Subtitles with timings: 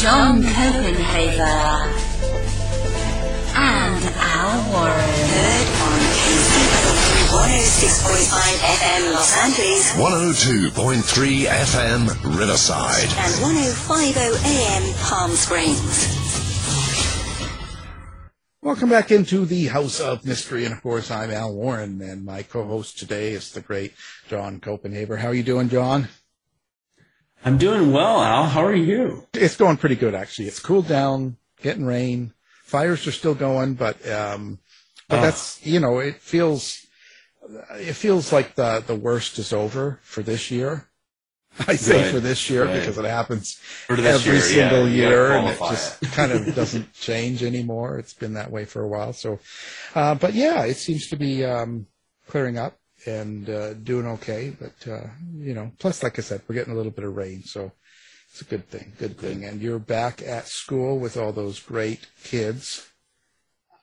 [0.00, 1.92] John Copenhaver,
[3.54, 4.96] and Al Warren.
[4.96, 8.32] Heard on KCAA 106.5
[8.64, 12.00] FM Los Angeles 102.3 FM
[12.38, 13.12] Riverside.
[13.18, 16.16] and 105.0 AM Palm Springs.
[18.62, 22.42] Welcome back into the House of Mystery, and of course, I'm Al Warren, and my
[22.42, 23.92] co-host today is the great
[24.28, 25.18] John Copenhaver.
[25.18, 26.08] How are you doing, John?
[27.44, 28.44] I'm doing well, Al.
[28.46, 29.26] How are you?
[29.32, 30.48] It's going pretty good, actually.
[30.48, 32.34] It's cooled down, getting rain.
[32.64, 34.58] Fires are still going, but um,
[35.08, 35.22] but Oh.
[35.22, 36.86] that's you know, it feels
[37.72, 40.86] it feels like the the worst is over for this year.
[41.66, 42.14] I say Good.
[42.14, 42.78] for this year Good.
[42.80, 43.58] because it happens
[43.88, 47.98] every year, single gotta year, and it just kind of doesn't change anymore.
[47.98, 49.12] It's been that way for a while.
[49.12, 49.40] So,
[49.96, 51.86] uh, but yeah, it seems to be um,
[52.28, 54.56] clearing up and uh, doing okay.
[54.58, 57.42] But uh, you know, plus, like I said, we're getting a little bit of rain,
[57.44, 57.72] so
[58.30, 58.92] it's a good thing.
[58.98, 59.44] Good thing.
[59.44, 62.86] And you're back at school with all those great kids.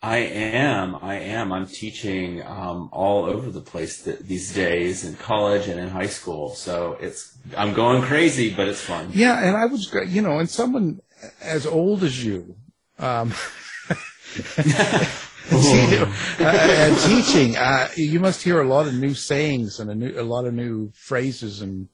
[0.01, 0.95] I am.
[1.01, 1.51] I am.
[1.51, 6.07] I'm teaching um, all over the place th- these days in college and in high
[6.07, 6.53] school.
[6.53, 9.09] So it's I'm going crazy, but it's fun.
[9.13, 11.01] Yeah, and I was, you know, and someone
[11.41, 12.55] as old as you,
[12.99, 13.33] um,
[16.39, 20.19] uh, and teaching, uh, you must hear a lot of new sayings and a, new,
[20.19, 21.87] a lot of new phrases and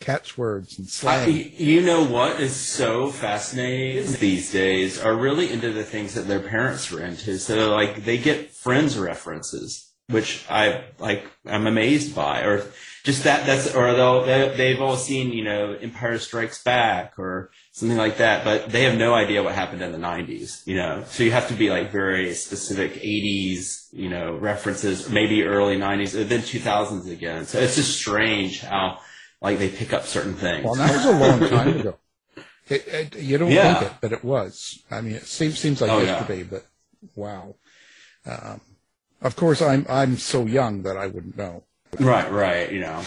[0.00, 1.52] catchwords and I, slang.
[1.56, 6.40] you know what is so fascinating these days are really into the things that their
[6.40, 7.38] parents were into.
[7.38, 11.26] So like they get friends references, which I like.
[11.44, 12.64] I'm amazed by, or
[13.08, 13.46] just that.
[13.46, 18.18] That's or they'll they, they've all seen you know Empire Strikes Back or something like
[18.18, 20.66] that, but they have no idea what happened in the 90s.
[20.66, 25.42] You know, so you have to be like very specific 80s you know references, maybe
[25.44, 27.46] early 90s, and then 2000s again.
[27.46, 28.98] So it's just strange how
[29.40, 30.64] like they pick up certain things.
[30.66, 31.96] Well, that was a long time ago.
[32.70, 33.78] It, it, you don't Yeah.
[33.78, 34.82] think it, but it was.
[34.90, 36.18] I mean, it seems seems like Oh, yeah.
[36.20, 36.66] yesterday, but
[37.16, 37.54] wow.
[38.26, 38.60] Um,
[39.22, 41.64] of course, I'm I'm so young that I wouldn't know.
[42.00, 43.02] Right, right, you know.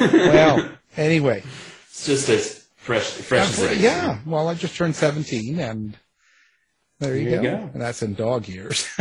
[0.00, 1.42] Well, anyway,
[1.88, 3.80] It's just as fresh fresh as it is.
[3.82, 4.18] yeah.
[4.26, 5.96] Well, I just turned 17, and
[7.00, 7.56] there you, There you go.
[7.56, 7.70] go.
[7.72, 8.86] And that's in dog years.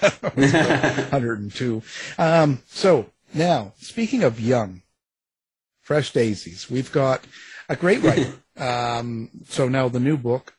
[0.00, 1.82] 102.
[2.18, 4.82] Um, so now, speaking of young,
[5.80, 7.24] fresh daisies, we've got
[7.68, 8.32] a great writer.
[8.56, 10.54] um, so now the new book,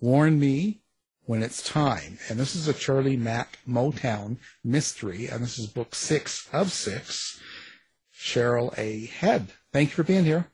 [0.00, 0.80] Warn Me
[1.28, 2.18] When It's Time.
[2.30, 5.26] And this is a Charlie Mack Motown mystery.
[5.26, 7.38] And this is book six of six.
[8.18, 9.04] Cheryl A.
[9.04, 9.48] Head.
[9.70, 10.46] Thank you for being here.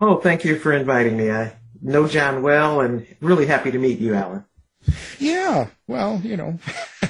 [0.00, 1.32] Oh, thank you for inviting me.
[1.32, 4.44] I know John well and really happy to meet you, Alan.
[5.18, 6.56] Yeah, well, you know,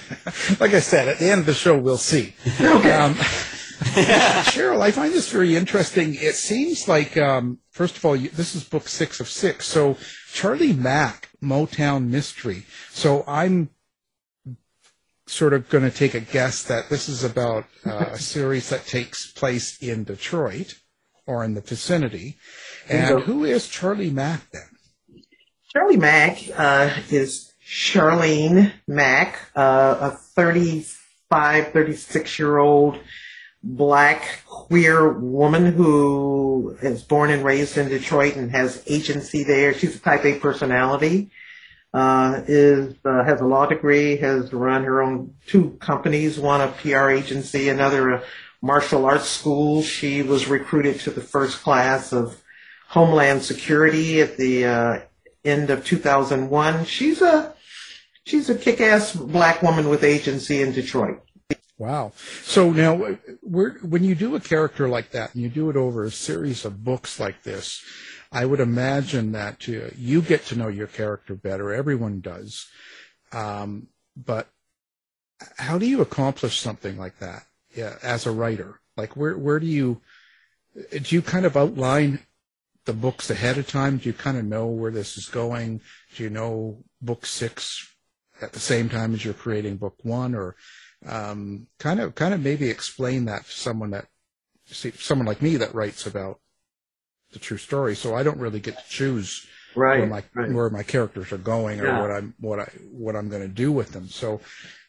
[0.58, 2.34] like I said, at the end of the show, we'll see.
[2.60, 3.14] Um,
[3.92, 6.14] Cheryl, I find this very interesting.
[6.14, 9.66] It seems like, um, first of all, you, this is book six of six.
[9.66, 9.98] So
[10.32, 12.64] Charlie Mack, Motown Mystery.
[12.90, 13.68] So I'm
[15.26, 18.86] sort of going to take a guess that this is about uh, a series that
[18.86, 20.74] takes place in Detroit,
[21.26, 22.38] or in the vicinity.
[22.88, 25.22] And who is Charlie Mack then?
[25.70, 32.98] Charlie Mack uh, is Charlene Mack, uh, a 35, 36 year old
[33.62, 39.74] black queer woman who is born and raised in Detroit and has agency there.
[39.74, 41.30] She's a type A personality.
[41.94, 46.68] Uh, is uh, has a law degree, has run her own two companies, one a
[46.68, 48.22] PR agency, another a
[48.62, 49.82] martial arts school.
[49.82, 52.42] She was recruited to the first class of
[52.88, 55.00] Homeland Security at the uh,
[55.44, 56.86] end of 2001.
[56.86, 57.54] She's a
[58.24, 61.20] she's a kick-ass black woman with agency in Detroit.
[61.82, 62.12] Wow.
[62.44, 66.12] So now, when you do a character like that, and you do it over a
[66.12, 67.82] series of books like this,
[68.30, 71.72] I would imagine that uh, you get to know your character better.
[71.72, 72.68] Everyone does.
[73.32, 74.46] Um, but
[75.58, 78.78] how do you accomplish something like that yeah, as a writer?
[78.96, 80.00] Like, where, where do you,
[80.92, 82.20] do you kind of outline
[82.84, 83.96] the books ahead of time?
[83.96, 85.80] Do you kind of know where this is going?
[86.14, 87.88] Do you know book six
[88.40, 90.54] at the same time as you're creating book one or
[91.06, 94.06] um, kind of kind of maybe explain that to someone that
[94.66, 96.40] see, someone like me that writes about
[97.32, 97.94] the true story.
[97.96, 100.52] So I don't really get to choose right, where my right.
[100.52, 102.00] where my characters are going or Yeah.
[102.00, 104.08] what I'm what I what I'm going to do with them.
[104.08, 104.40] So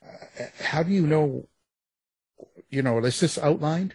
[0.05, 1.47] uh, how do you know?
[2.69, 3.93] You know, is this outlined?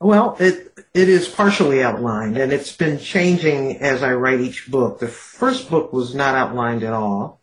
[0.00, 4.98] Well, it it is partially outlined, and it's been changing as I write each book.
[4.98, 7.39] The first book was not outlined at all.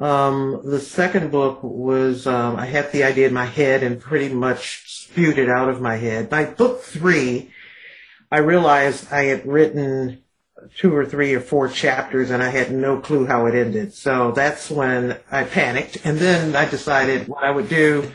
[0.00, 4.34] Um, the second book was um, I had the idea in my head and pretty
[4.34, 6.30] much spewed it out of my head.
[6.30, 7.50] By book three,
[8.32, 10.22] I realized I had written
[10.76, 13.92] two or three or four chapters and I had no clue how it ended.
[13.92, 18.10] So that's when I panicked, and then I decided what I would do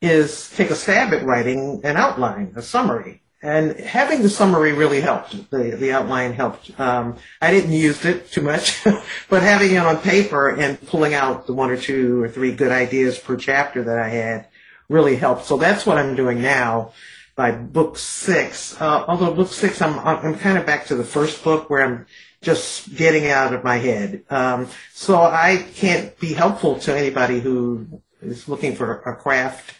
[0.00, 3.22] is take a stab at writing an outline, a summary.
[3.40, 5.50] And having the summary really helped.
[5.50, 6.78] The, the outline helped.
[6.80, 8.82] Um, I didn't use it too much,
[9.28, 12.72] but having it on paper and pulling out the one or two or three good
[12.72, 14.48] ideas per chapter that I had
[14.88, 15.44] really helped.
[15.44, 16.92] So that's what I'm doing now
[17.36, 18.78] by book six.
[18.80, 22.06] Uh, although book six, I'm, I'm kind of back to the first book where I'm
[22.42, 24.24] just getting out of my head.
[24.30, 29.74] Um, so I can't be helpful to anybody who is looking for a craft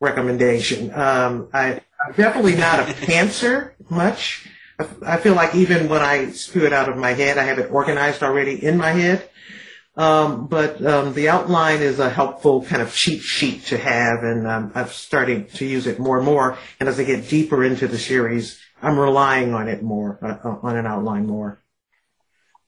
[0.00, 0.92] recommendation.
[0.92, 1.80] Um, I,
[2.14, 4.48] Definitely not a pantser much.
[4.78, 7.70] I, feel like even when I spew it out of my head, I have it
[7.70, 9.28] organized already in my head.
[9.96, 14.46] Um, but um, the outline is a helpful kind of cheat sheet to have, and
[14.46, 16.58] um, I've started to use it more and more.
[16.78, 20.76] And as I get deeper into the series, I'm relying on it more, uh, on
[20.76, 21.62] an outline more.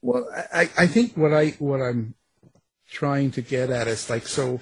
[0.01, 2.15] Well, I, I think what I what I'm
[2.89, 4.59] trying to get at is like so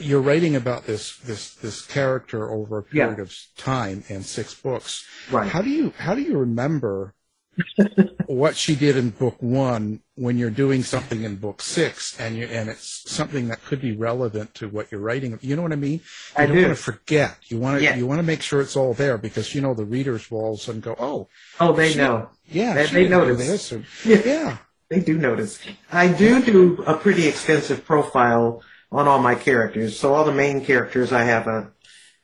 [0.00, 3.22] you're writing about this this this character over a period Yeah.
[3.22, 5.04] of time and six books.
[5.30, 5.48] Right.
[5.48, 7.14] How do you how do you remember
[8.26, 12.44] what she did in book one when you're doing something in book six and you
[12.46, 15.38] and it's something that could be relevant to what you're writing?
[15.42, 15.92] You know what I mean?
[15.92, 16.00] You
[16.36, 16.62] I don't do.
[16.66, 17.36] want to forget.
[17.44, 17.96] You want to Yeah.
[17.96, 20.54] you want to make sure it's all there because you know the readers will all
[20.54, 21.28] of a sudden go, oh,
[21.60, 22.28] Oh, they she- know.
[22.46, 23.38] yeah, They- they notice.
[23.38, 24.22] this, or- Yeah.
[24.24, 24.56] yeah.
[24.88, 25.58] They do notice.
[25.90, 29.98] I do do a pretty extensive profile on all my characters.
[29.98, 31.72] So all the main characters, I have a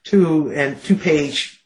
[0.05, 1.64] two and two page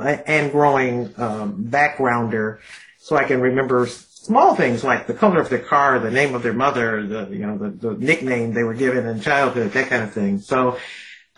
[0.00, 2.58] and growing um, backgrounder,
[2.98, 6.42] so I can remember small things like the color of their car, the name of
[6.42, 10.04] their mother, the you know the, the nickname they were given in childhood, that kind
[10.04, 10.40] of thing.
[10.40, 10.78] So.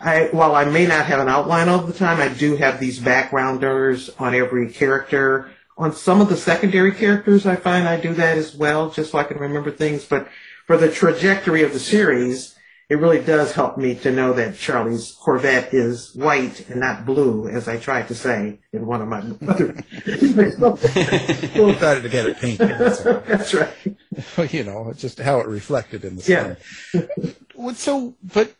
[0.03, 2.97] I, while I may not have an outline all the time, I do have these
[2.97, 5.51] backgrounders on every character.
[5.77, 9.19] On some of the secondary characters, I find I do that as well, just so
[9.19, 10.03] I can remember things.
[10.03, 10.27] But
[10.65, 12.55] for the trajectory of the series,
[12.91, 17.47] it really does help me to know that Charlie's Corvette is white and not blue,
[17.47, 19.75] as I tried to say in one of my other.
[21.55, 22.67] We'll try to get it painted.
[23.27, 24.53] That's right.
[24.53, 26.55] you know, just how it reflected in the Yeah.
[26.91, 27.35] sun.
[27.55, 28.53] Well, so, but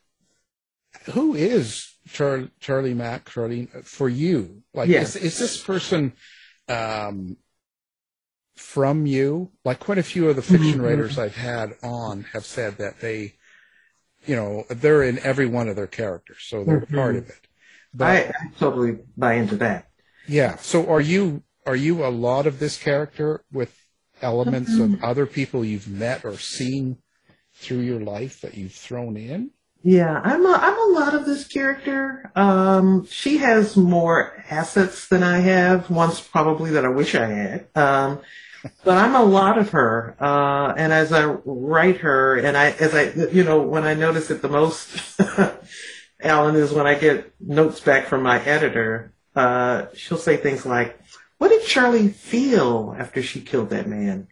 [1.11, 4.63] who is Char- Charlie Mack, Charlie, for you?
[4.73, 5.01] Like, Yeah.
[5.01, 6.13] is, is this person
[6.69, 7.35] um,
[8.55, 9.51] from you?
[9.65, 10.83] Like, quite a few of the fiction Mhm.
[10.83, 13.33] writers I've had on have said that they,
[14.25, 16.89] you know, they're in every one of their characters, so they're Mhm.
[16.93, 17.47] part of it.
[17.93, 19.87] But I, I totally buy into that.
[20.25, 23.85] yeah, so are you are you a lot of this character with
[24.21, 24.95] elements Mm-hmm.
[24.95, 26.97] of other people you've met or seen
[27.53, 29.51] through your life that you've thrown in?
[29.83, 32.31] Yeah, I'm a, I'm a lot of this character.
[32.35, 37.67] Um, she has more assets than I have, ones probably that I wish I had.
[37.75, 38.21] Um,
[38.83, 40.15] but I'm a lot of her.
[40.19, 44.29] Uh, and as I write her, and I, as I, you know, when I notice
[44.31, 45.19] it the most,
[46.21, 49.13] Alan, is when I get notes back from my editor.
[49.35, 50.99] Uh, she'll say things like,
[51.37, 54.27] what did Charlie feel after she killed that man?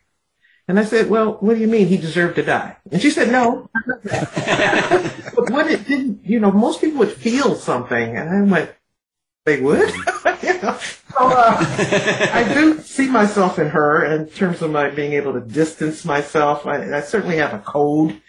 [0.67, 2.77] And I said, well, what do you mean he deserved to die?
[2.91, 3.67] And she said, no.
[4.03, 8.15] but what it didn't, you know, most people would feel something.
[8.15, 8.71] And I went,
[9.49, 9.89] they would?
[10.43, 10.77] you know?
[10.77, 11.57] So uh,
[12.33, 16.65] I do see myself in her in terms of my being able to distance myself.
[16.67, 18.21] I, I certainly have a code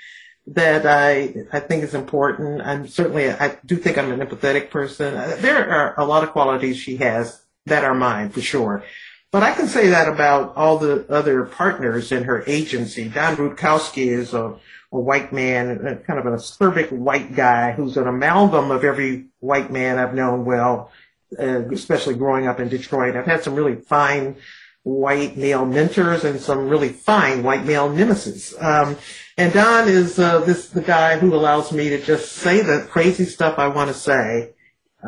[0.46, 2.62] that I I think is important.
[2.62, 5.14] I'm certainly I do think I'm an empathetic person.
[5.14, 8.82] Uh, There are a lot of qualities she has that are mine for sure.
[9.30, 13.08] But I can say that about all the other partners in her agency.
[13.08, 14.56] Don Rutkowski is a,
[14.90, 19.70] a white man, kind of an acerbic white guy who's an amalgam of every white
[19.70, 20.90] man I've known well,
[21.38, 23.16] uh, especially growing up in Detroit.
[23.16, 24.36] I've had some really fine
[24.82, 28.54] white male mentors and some really fine white male nemesis.
[28.60, 28.96] Um,
[29.36, 33.24] and Don is uh, this the guy who allows me to just say the crazy
[33.24, 34.54] stuff I want to say.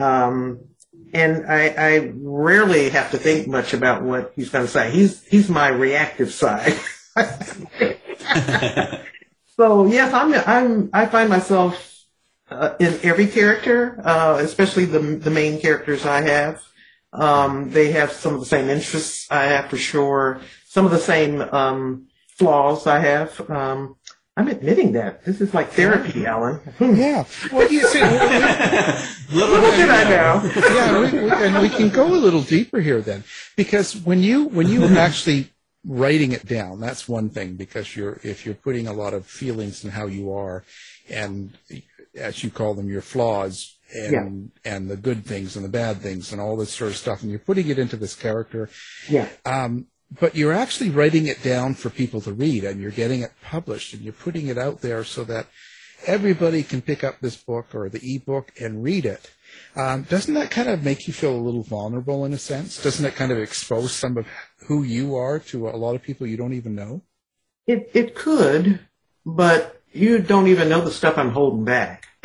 [0.00, 0.61] Um,
[1.14, 4.91] and I, I rarely have to think much about what he's going to say.
[4.91, 6.79] He's he's my reactive side.
[9.57, 11.91] so yes, I'm I'm I find myself
[12.52, 16.62] uh, in every character, uh, especially the the main characters I have.
[17.12, 20.40] Um, they have some of the same interests I have for sure.
[20.66, 23.50] Some of the same um, flaws I have.
[23.50, 23.97] Um,
[24.37, 26.61] I'm admitting that this is like therapy, Alan.
[26.80, 27.25] Yeah.
[27.52, 28.00] Well, you see,
[29.30, 30.50] Little Little did I know.
[30.75, 33.25] yeah, we, we, and we can go a little deeper here then,
[33.56, 35.50] because when you when you are actually
[35.85, 37.56] writing it down, that's one thing.
[37.56, 40.64] Because you're if you're putting a lot of feelings in how you are,
[41.11, 41.52] and
[42.14, 46.33] as you call them, your flaws and and the good things and the bad things
[46.33, 48.69] and all this sort of stuff, and you're putting it into this character.
[49.09, 49.28] Yeah.
[49.45, 49.87] Um,
[50.21, 53.95] but you're actually writing it down for people to read, and you're getting it published,
[53.95, 55.47] and you're putting it out there so that
[56.07, 59.31] everybody can pick up this book or the ebook and read it.
[59.76, 62.83] Um, doesn't that kind of make you feel a little vulnerable in a sense?
[62.83, 64.26] Doesn't it kind of expose some of
[64.66, 67.02] who you are to a lot of people you don't even know?
[67.66, 68.81] It it could,
[69.25, 72.08] but you don't even know the stuff I'm holding back.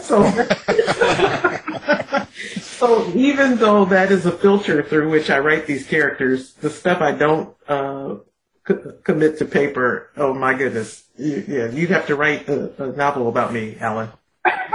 [0.00, 0.30] so,
[2.60, 7.00] so even though that is a filter through which I write these characters, the stuff
[7.00, 8.16] I don't uh,
[8.64, 12.96] co- commit to paper, oh my goodness, you, yeah, you'd have to write a, a
[12.96, 14.10] novel about me, Alan.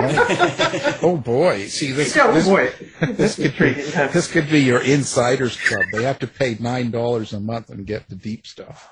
[1.01, 1.67] oh boy!
[1.67, 2.17] See this.
[2.17, 2.71] Oh, this, boy.
[3.05, 5.83] this could be this could be your insiders club.
[5.91, 8.89] They have to pay nine dollars a month and get the deep stuff.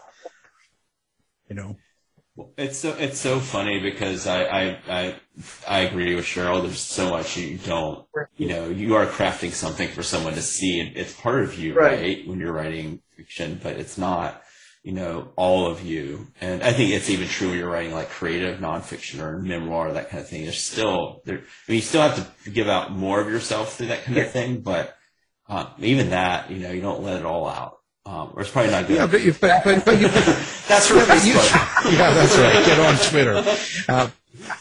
[1.49, 1.77] You know.
[2.57, 5.15] It's so it's so funny because I, I I
[5.67, 6.61] I agree with Cheryl.
[6.61, 8.05] There's so much you don't
[8.37, 11.73] you know you are crafting something for someone to see, and it's part of you,
[11.73, 11.99] Right.
[11.99, 12.27] right?
[12.27, 14.43] When you're writing fiction, but it's not
[14.83, 16.27] you know all of you.
[16.39, 20.09] And I think it's even true when you're writing like creative nonfiction or memoir, that
[20.09, 20.43] kind of thing.
[20.43, 21.37] There's still there.
[21.37, 24.31] I mean, you still have to give out more of yourself through that kind of
[24.31, 24.95] thing, but
[25.49, 27.77] um, even that, you know, you don't let it all out.
[28.07, 28.95] Um, or it's probably not good.
[28.95, 30.07] Yeah, but you, but, but, but you,
[30.67, 31.33] That's for Yeah, but you-
[31.97, 32.65] yeah, that's right.
[32.65, 33.43] Get on Twitter.
[33.89, 34.09] Uh,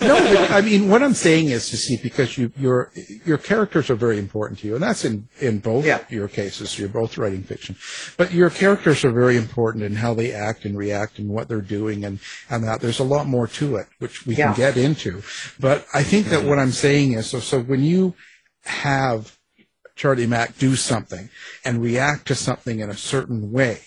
[0.00, 2.90] no, but, I mean, what I'm saying is to see because you, your
[3.24, 6.00] your characters are very important to you, and that's in in both Yeah.
[6.08, 6.76] your cases.
[6.76, 7.76] You're both writing fiction,
[8.16, 11.60] but your characters are very important in how they act and react and what they're
[11.60, 12.18] doing, and
[12.50, 14.46] and that there's a lot more to it which we Yeah.
[14.46, 15.22] can get into.
[15.60, 18.14] But I think that what I'm saying is so so when you
[18.64, 19.35] have
[19.96, 21.30] Charlie Mack do something
[21.64, 23.80] and react to something in a certain way,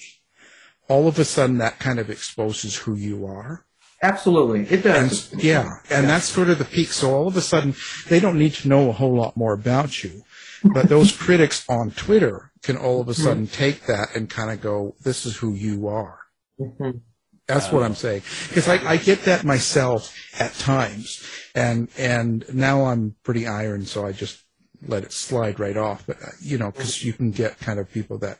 [0.89, 3.66] all of a sudden that kind of exposes who you are.
[4.01, 5.34] Absolutely, it And does.
[5.38, 6.88] yeah, and that's sort of the peak.
[6.89, 7.75] So all of a sudden,
[8.08, 10.24] they don't need to know a whole lot more about you,
[10.63, 14.62] but those critics on Twitter can all of a sudden take that and kind of
[14.62, 16.20] go, "This is who you are."
[16.60, 17.01] Mhm.
[17.46, 18.22] That's what I'm saying.
[18.48, 21.22] Because I, I get that myself at times,
[21.54, 24.46] and and now I'm pretty iron, so I just
[24.88, 26.06] let it slide right off.
[26.06, 28.40] But uh, you know, because you can get kind of people that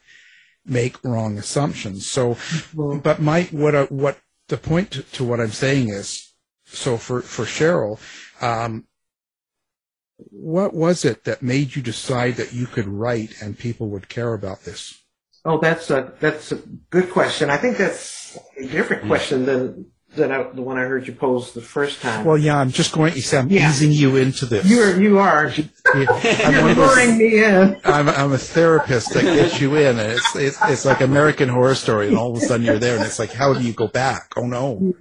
[0.65, 2.10] make wrong assumptions.
[2.10, 2.38] So,
[2.75, 6.34] but my what I, what the point to, to what I'm saying is,
[6.65, 8.00] so for for Cheryl,
[8.41, 8.86] um,
[10.17, 14.34] what was it that made you decide that you could write and people would care
[14.34, 15.00] about this?
[15.46, 16.58] Oh, that's a that's a
[16.89, 17.50] good question.
[17.50, 21.53] I think that's a different question than than I, the one I heard you pose
[21.53, 22.23] the first time.
[22.25, 23.15] Well, yeah, I'm just going.
[23.15, 23.69] You see, I'm Yeah.
[23.69, 24.69] easing you into this.
[24.69, 25.51] you're you are
[25.95, 27.81] you're luring me in.
[27.83, 31.75] I'm, I'm a therapist that gets you in, and it's, it's it's like American Horror
[31.75, 33.88] Story, and all of a sudden you're there, and it's like, how do you go
[33.88, 34.33] back?
[34.38, 34.93] Oh no!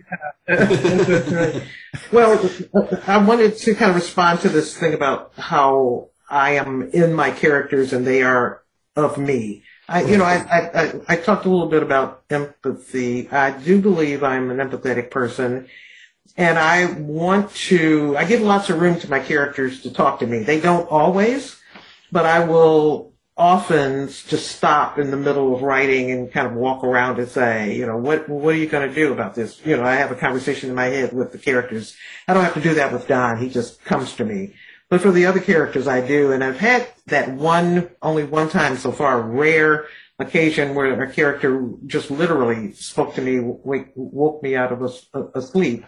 [0.49, 1.63] Right.
[2.13, 2.51] Well,
[3.07, 7.31] I wanted to kind of respond to this thing about how I am in my
[7.31, 8.63] characters and they are
[8.97, 9.65] of me.
[9.89, 13.29] I, you know, I, I, I, I talked a little bit about empathy.
[13.31, 15.69] I do believe I'm an empathetic person
[16.37, 20.27] and I want to, I give lots of room to my characters to talk to
[20.27, 20.43] me.
[20.43, 21.61] They don't always,
[22.13, 26.85] but I will often just stop in the middle of writing and kind of walk
[26.85, 29.65] around and say, you know, what what are you going to do about this?
[29.65, 31.97] You know, I have a conversation in my head with the characters.
[32.27, 33.39] I don't have to do that with Don.
[33.39, 34.55] He just comes to me.
[34.91, 38.77] But for the other characters, I do, and I've had that one, only one time
[38.77, 39.87] so far, rare
[40.19, 45.43] occasion where a character just literally spoke to me, woke me out of a, a
[45.43, 45.85] sleep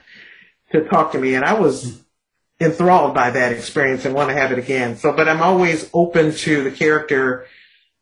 [0.73, 2.02] to talk to me, and I was
[2.61, 4.97] enthralled by that experience and want to have it again.
[4.97, 7.47] So, but I'm always open to the character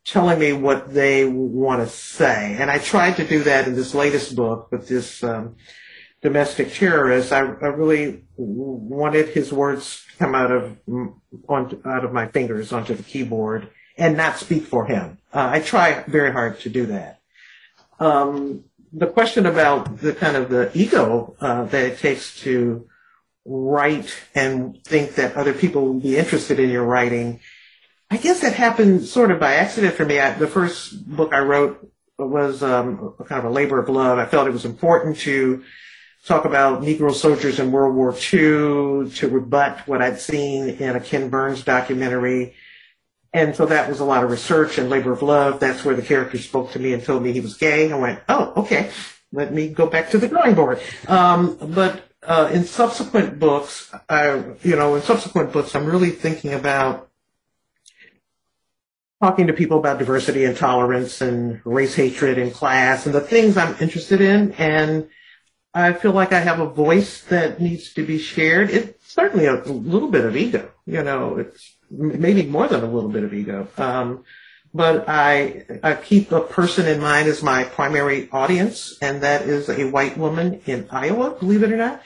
[0.05, 2.57] telling me what they want to say.
[2.59, 5.55] And I tried to do that in this latest book with this um,
[6.21, 7.31] domestic terrorist.
[7.31, 10.77] I, I, really wanted his words to come out of
[11.47, 15.17] on, out of my fingers onto the keyboard and not speak for him.
[15.33, 17.21] Uh, I try very hard to do that.
[17.99, 22.87] Um, the question about the kind of the ego uh, that it takes to
[23.45, 27.39] write and think that other people will be interested in your writing.
[28.11, 30.19] I guess that happened sort of by accident for me.
[30.19, 34.17] I, the first book I wrote was um, kind of a labor of love.
[34.17, 35.63] I felt it was important to
[36.25, 40.99] talk about Negro soldiers in World War II, to rebut what I'd seen in a
[40.99, 42.55] Ken Burns documentary.
[43.33, 45.59] And so that was a lot of research and labor of love.
[45.59, 47.91] That's where the character spoke to me and told me he was gay.
[47.91, 48.91] I went, oh, okay,
[49.31, 50.81] let me go back to the drawing board.
[51.07, 56.53] Um, but uh, in subsequent books, I, you know, in subsequent books, I'm really thinking
[56.53, 57.09] about
[59.21, 63.57] talking to people about diversity and tolerance and race hatred and class and the things
[63.57, 64.53] I'm interested in.
[64.53, 65.09] And
[65.79, 68.69] I feel like I have a voice that needs to be shared.
[68.69, 73.09] It's certainly a little bit of ego, you know, it's maybe more than a little
[73.09, 73.67] bit of ego.
[73.77, 74.23] Um,
[74.73, 79.67] but I, I keep a person in mind as my primary audience, and that is
[79.69, 82.03] a white woman in Iowa, believe it or not.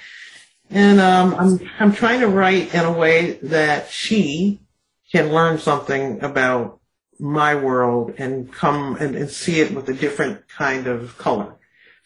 [0.70, 4.62] And um, I'm I'm trying to write in a way that she
[5.12, 6.80] can learn something about
[7.20, 11.56] my world and come and, and see it with a different kind of color,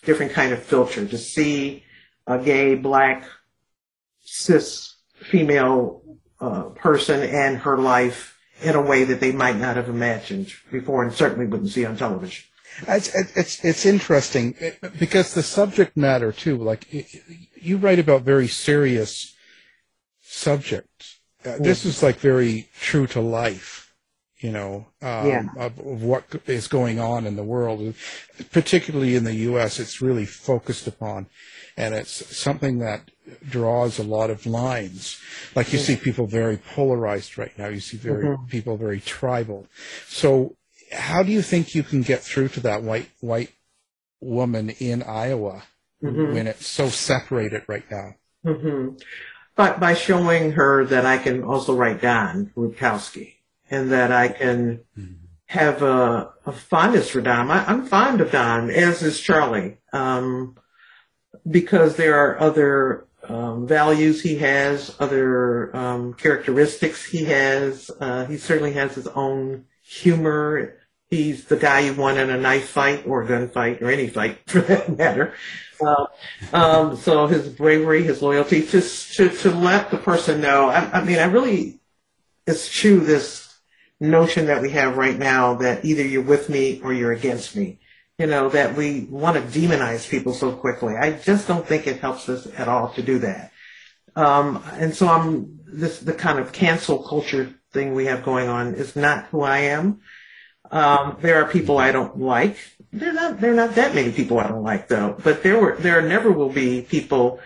[0.07, 1.83] different kind of filter, to see
[2.25, 3.25] a gay, black,
[4.21, 6.01] cis female
[6.39, 11.03] uh, person and her life in a way that they might not have imagined before
[11.03, 12.45] and certainly wouldn't see on television.
[12.87, 14.55] It's, it's, it's interesting
[14.99, 16.87] because the subject matter too, like
[17.55, 19.35] you write about very serious
[20.21, 21.19] subjects.
[21.43, 23.86] Uh, this is like very true to life,
[24.39, 25.47] you know, um, yeah.
[25.57, 27.95] of, of, what is going on in the world,
[28.51, 29.79] particularly in the U.S.
[29.79, 31.27] It's really focused upon,
[31.75, 33.09] and it's something that
[33.49, 35.19] draws a lot of lines.
[35.55, 37.67] Like you see people very polarized right now.
[37.67, 38.45] You see very mm-hmm.
[38.45, 39.67] people very tribal.
[40.07, 40.55] So
[40.91, 43.53] how do you think you can get through to that white white
[44.21, 45.63] woman in Iowa
[46.03, 46.33] mm-hmm.
[46.33, 48.15] when it's so separated right now?
[48.45, 48.97] Mm-hmm.
[49.55, 53.36] But by showing her that I can also write Don Rutkowski
[53.69, 54.81] and that I can
[55.47, 57.49] have a, a, fondness for Don.
[57.49, 60.57] I, am fond of Don, as is Charlie, um,
[61.49, 67.89] because there are other um, values he has, other um, characteristics he has.
[67.99, 70.77] Uh, he certainly has his own humor.
[71.09, 74.39] He's the guy you want in a knife fight or a gunfight or any fight
[74.47, 75.33] for that matter.
[75.79, 76.05] Uh,
[76.53, 80.67] um, so his bravery, his loyalty, just to, to let the person know.
[80.69, 81.79] I, I mean, I really
[82.47, 83.46] eschew this
[83.99, 87.79] notion that we have right now that either you're with me or you're against me
[88.17, 90.95] you know, that we want to demonize people so quickly.
[90.95, 93.51] I just don't think it helps us at all to do that.
[94.15, 98.73] Um, and so I'm this the kind of cancel culture thing we have going on
[98.73, 100.01] is not who I am.
[100.71, 102.57] Um, there are people I don't like.
[102.91, 105.15] There not there are not that many people I don't like though.
[105.23, 107.39] But there were there never will be people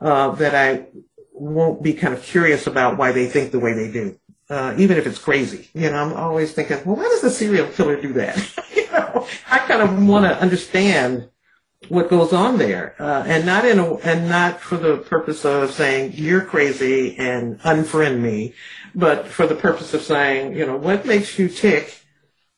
[0.00, 0.88] uh, that I
[1.32, 4.18] won't be kind of curious about why they think the way they do
[4.50, 5.68] uh, even if it's crazy.
[5.74, 8.36] You know, I'm always thinking, well, why does the serial killer do that?
[8.76, 11.28] you know, I kind of want to understand
[11.88, 15.70] what goes on there, uh, and not in a, and not for the purpose of
[15.70, 18.54] saying you're crazy and unfriend me,
[18.94, 22.00] but for the purpose of saying, you know, what makes you tick,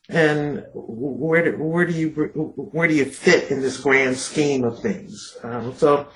[0.09, 4.81] and where do, where do you where do you fit in this grand scheme of
[4.81, 5.37] things?
[5.43, 6.07] Um, so,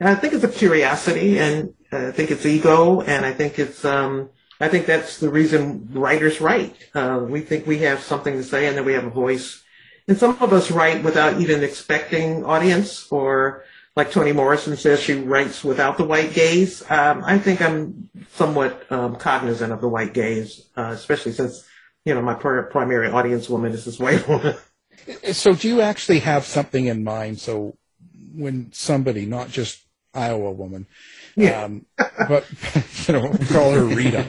[0.00, 4.30] I think it's a curiosity, and I think it's ego, and I think it's um,
[4.60, 6.76] I think that's the reason writers write.
[6.94, 9.62] Uh, we think we have something to say and then we have a voice.
[10.06, 13.64] And some of us write without even expecting audience or
[13.96, 16.82] like Toni Morrison says she writes without the white gaze.
[16.90, 21.66] Um, I think I'm somewhat um, cognizant of the white gaze, uh, especially since,
[22.04, 24.56] you know, my primary audience woman is this white woman.
[25.32, 27.40] So do you actually have something in mind?
[27.40, 27.78] So
[28.34, 29.82] when somebody, not just
[30.14, 30.86] Iowa woman.
[31.36, 31.64] Yeah.
[31.64, 31.86] Um,
[32.28, 32.46] but
[33.08, 34.26] you know, we call her Rita.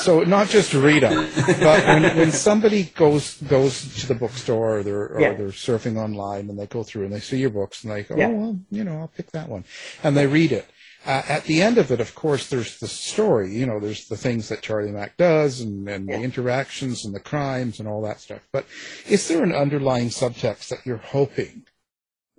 [0.00, 1.28] So not just Rita,
[1.60, 5.34] but when, when somebody goes goes to the bookstore or they're or Yeah.
[5.34, 8.16] they're surfing online and they go through and they see your books and they go,
[8.16, 8.28] Yeah.
[8.28, 9.64] oh well, you know, I'll pick that one,
[10.02, 10.66] and they read it.
[11.06, 13.54] Uh, at the end of it, of course, there's the story.
[13.54, 17.20] You know, there's the things that Charlie Mack does and, and the interactions and the
[17.20, 18.40] crimes and all that stuff.
[18.52, 18.66] But
[19.08, 21.64] is there an underlying subtext that you're hoping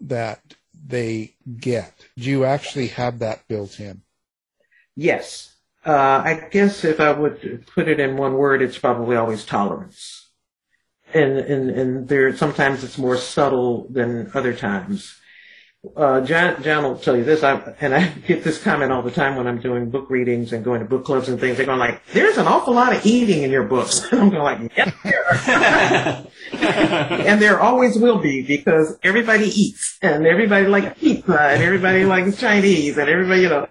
[0.02, 0.42] that
[0.86, 1.94] they get?
[2.18, 4.02] Do you actually have that built in?
[4.96, 5.56] Yes.
[5.86, 10.30] Uh, I guess if I would put it in one word, it's probably always tolerance.
[11.14, 15.19] And, and, and there, sometimes it's more subtle than other times.
[15.96, 19.12] Uh, John, John will tell you this, I, and I get this comment all the
[19.12, 21.56] time when I'm doing book readings and going to book clubs and things.
[21.56, 24.06] They're going like, there's an awful lot of eating in your books.
[24.12, 30.26] And I'm going like, yep, there and there always will be because everybody eats and
[30.26, 33.68] everybody likes pizza and everybody likes Chinese and everybody, you know.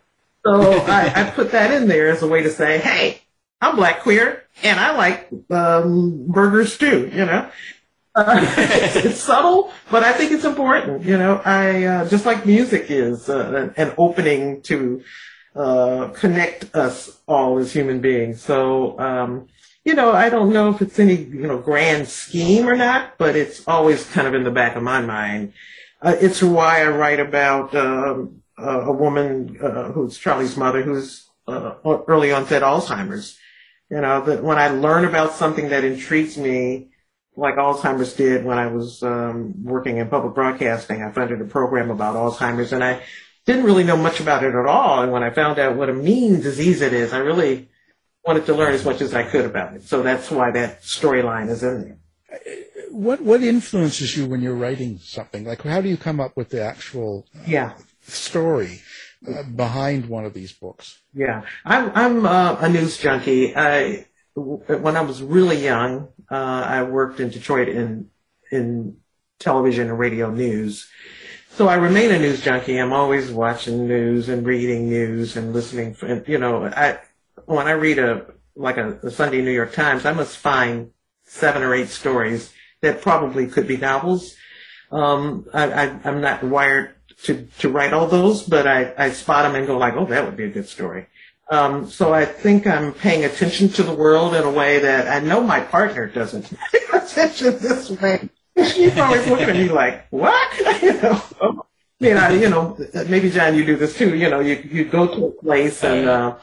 [0.47, 3.21] So I, I put that in there as a way to say, hey,
[3.61, 7.51] I'm black queer and I like um, burgers too, you know.
[8.19, 8.45] Uh,
[8.97, 11.05] it's, subtle, but I think it's important.
[11.05, 15.05] You know, I uh, just like music is uh, an opening to
[15.55, 18.43] uh, connect us all as human beings.
[18.43, 19.47] So, um,
[19.85, 23.37] you know, I don't know if it's any you know grand scheme or not, but
[23.37, 25.53] it's always kind of in the back of my mind.
[26.03, 32.33] Uh, it's why I write about um, a woman uh, who's Charlie's mother, who's early
[32.33, 33.39] onset Alzheimer's.
[33.91, 36.89] You know, that when I learn about something that intrigues me,
[37.39, 41.03] like Alzheimer's did when I was um, working in public broadcasting.
[41.03, 43.03] I funded a program about Alzheimer's, and I
[43.47, 45.03] didn't really know much about it at all.
[45.03, 47.69] And when I found out what a mean disease it is, I really
[48.27, 49.85] wanted to learn as much as I could about it.
[49.85, 51.99] So that's why that storyline is in there.
[52.91, 55.45] What what influences you when you're writing something?
[55.45, 57.73] Like, how do you come up with the actual Yeah.
[58.03, 58.83] story
[59.27, 60.99] uh, behind one of these books?
[61.15, 63.55] Yeah, I'm I'm uh, a news junkie.
[63.57, 64.08] I
[64.39, 66.35] when I was really young, uh,
[66.67, 68.11] I worked in Detroit in
[68.51, 68.97] in
[69.39, 70.89] television and radio news.
[71.51, 72.79] So I remain a news junkie.
[72.79, 75.97] I'm always watching news and reading news and listening.
[76.03, 76.99] And, you know, I
[77.47, 80.91] when I read a like a, a Sunday New York Times, I must find
[81.25, 84.35] seven or eight stories that probably could be novels.
[84.91, 89.45] Um, I, I, I'm not wired to, to write all those, but I, I spot
[89.45, 91.07] them and go like, oh, that would be a good story.
[91.51, 95.25] Um, so I think I'm paying attention to the world in a way that I
[95.25, 98.29] know my partner doesn't pay attention this way.
[98.57, 100.59] She's always looking at me like, what?
[100.83, 101.23] you know,
[102.01, 102.77] you know, you know,
[103.09, 104.15] maybe John, you do this too.
[104.15, 106.37] You know, you, you go to a place and, uh,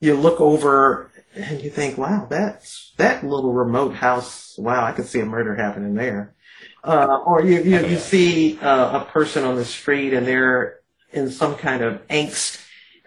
[0.00, 4.54] you look over and you think, wow, that's, that little remote house.
[4.58, 6.34] Wow, I could see a murder happening there.
[6.82, 10.80] Uh, or you, you, you see uh, a person on the street and they're
[11.12, 12.65] in some kind of angst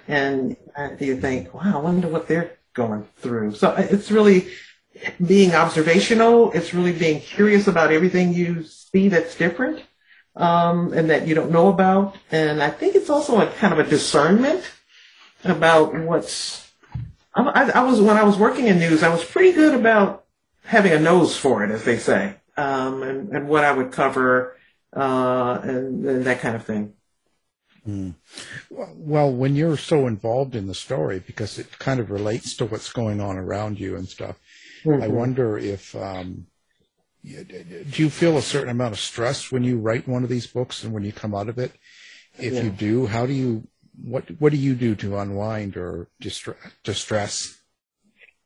[0.09, 3.53] and uh, you think, wow, I wonder what they're going through.
[3.53, 4.47] So uh, it's really
[5.23, 6.51] being observational.
[6.51, 9.83] It's really being curious about everything you see that's different
[10.35, 12.17] um, and that you don't know about.
[12.31, 14.63] And I think it's also a kind of a discernment
[15.43, 16.67] about what's.
[17.35, 20.25] I, I, I was when I was working in news, I was pretty good about
[20.63, 24.57] having a nose for it, as they say, um, and, and what I would cover
[24.91, 26.93] uh, and, and that kind of thing.
[28.69, 32.91] Well, when you're so involved in the story, because it kind of relates to what's
[32.91, 34.37] going on around you and stuff,
[34.85, 35.11] I Mhm.
[35.11, 36.47] wonder if um,
[37.23, 40.83] do you feel a certain amount of stress when you write one of these books
[40.83, 41.73] and when you come out of it?
[42.37, 42.63] If Yeah.
[42.63, 43.67] you do, how do you
[44.01, 47.58] what what do you do to unwind or distre- distress?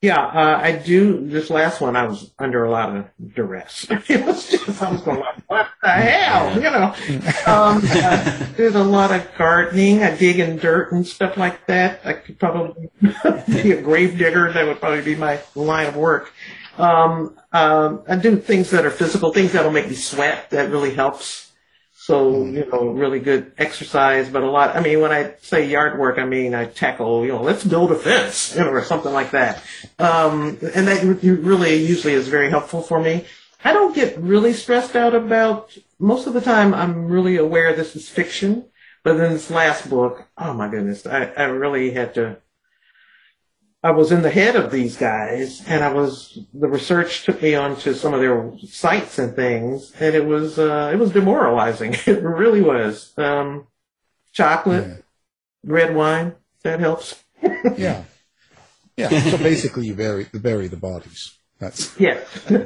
[0.04, 1.26] Yeah, uh, I do.
[1.30, 3.88] This last one, I was under a lot of duress.
[4.10, 6.54] it was just, I was going like, what the hell?
[6.56, 6.94] You know,
[7.48, 10.04] um, uh, there's a lot of gardening.
[10.04, 12.02] I dig in dirt and stuff like that.
[12.04, 12.90] I could probably
[13.48, 14.52] be a grave digger.
[14.52, 16.34] That would probably be my line of work.
[16.78, 20.50] Um, um, I do things that are physical, things that'll make me sweat.
[20.50, 21.53] That really helps.
[22.06, 25.98] So, you know, really good exercise, but a lot, I mean, when I say yard
[25.98, 29.14] work, I mean, I tackle, you know, let's build a fence, you know, or something
[29.14, 29.64] like that.
[30.00, 33.24] Um, and that really usually is very helpful for me.
[33.64, 37.96] I don't get really stressed out about, most of the time I'm really aware this
[37.96, 38.66] is fiction,
[39.06, 42.36] but then this last book, oh my goodness, I, I really had to,
[43.84, 47.54] I was in the head of these guys and I was, the research took me
[47.54, 51.96] onto some of their sites and things and it was, uh, it was demoralizing.
[52.08, 53.14] It really was.
[53.18, 53.68] Um,
[54.34, 55.06] chocolate,
[55.64, 57.24] red wine, that helps.
[57.78, 58.04] yeah,
[58.98, 59.10] yeah.
[59.10, 61.38] So basically, you bury bury the bodies.
[61.60, 62.20] That's yeah.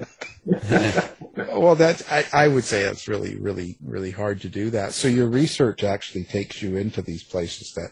[0.46, 4.94] well, that I, I would say that's really, really, really hard to do that.
[4.94, 7.92] So your research actually takes you into these places that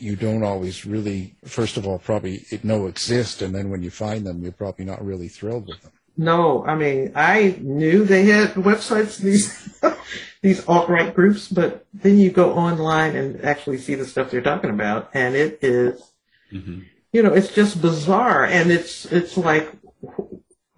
[0.00, 4.26] you don't always really, first of all, probably know exist, and then when you find
[4.26, 5.92] them, you're probably not really thrilled with them.
[6.16, 9.78] No, I mean, I knew they had websites, these
[10.42, 14.70] these alt-right groups, but then you go online and actually see the stuff they're talking
[14.70, 16.12] about, and it is,
[16.52, 16.80] mm-hmm.
[17.12, 19.70] you know, it's just bizarre, and it's it's like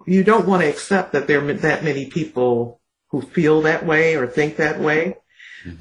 [0.05, 4.15] you don't want to accept that there are that many people who feel that way
[4.15, 5.15] or think that way.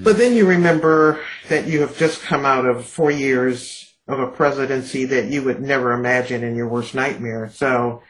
[0.00, 4.28] But then you remember that you have just come out of four years of a
[4.28, 7.50] presidency that you would never imagine in your worst nightmare.
[7.52, 8.02] So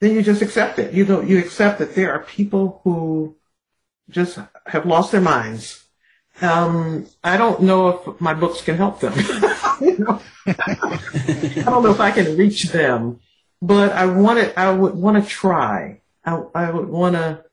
[0.00, 0.92] then you just accept it.
[0.92, 3.36] You don't, you accept that there are people who
[4.10, 5.84] just have lost their minds.
[6.40, 9.12] Um, I don't know if my books can help them.
[9.16, 9.80] I
[11.64, 13.20] don't know if I can reach them,
[13.60, 16.00] but I want to, I would want to try.
[16.24, 17.44] I, I would want to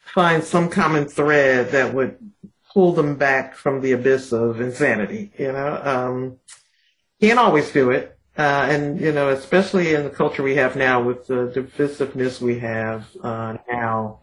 [0.00, 2.18] find some common thread that would
[2.72, 5.32] pull them back from the abyss of insanity.
[5.38, 6.38] You know, um,
[7.20, 8.14] can't always do it.
[8.36, 12.60] Uh, and you know, especially in the culture we have now with the divisiveness we
[12.60, 14.20] have uh, now.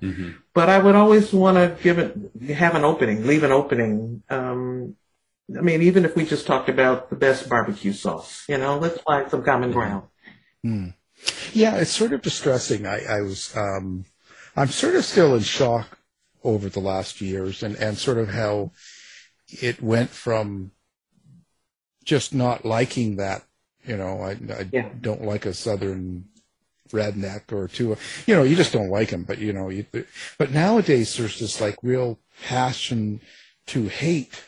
[0.54, 2.16] But I would always want to give it,
[2.56, 4.24] have an opening, leave an opening.
[4.30, 4.96] Um,
[5.56, 9.02] I mean, even if we just talked about the best barbecue sauce, you know, let's
[9.02, 10.04] find some common ground.
[10.64, 10.88] Hmm.
[11.52, 12.86] Yeah, it's sort of distressing.
[12.86, 14.06] I, I was, um,
[14.56, 16.00] I'm sort of still in shock
[16.46, 18.72] over the last years and, and sort of how
[19.48, 20.72] it went from
[22.06, 23.44] just not liking that,
[23.84, 24.90] you know, I, I Yeah.
[25.02, 26.26] don't like a southern
[26.92, 29.86] redneck or two, you know, you just don't like them, but you know, you,
[30.38, 33.22] but nowadays there's this like real passion
[33.68, 34.44] to hate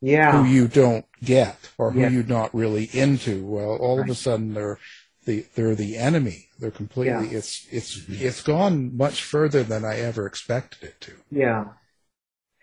[0.00, 0.30] Yeah.
[0.30, 2.10] who you don't get or who Yeah.
[2.10, 3.44] you're not really into.
[3.44, 4.78] Well, all of a sudden they're
[5.24, 6.48] the they're the enemy.
[6.58, 7.28] They're completely.
[7.28, 7.38] Yeah.
[7.38, 11.12] It's it's it's gone much further than I ever expected it to.
[11.30, 11.66] Yeah.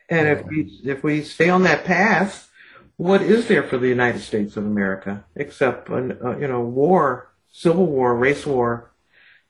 [0.09, 2.49] And if we if we stay on that path,
[2.97, 7.31] what is there for the United States of America except an, uh, you know war,
[7.51, 8.91] civil war, race war?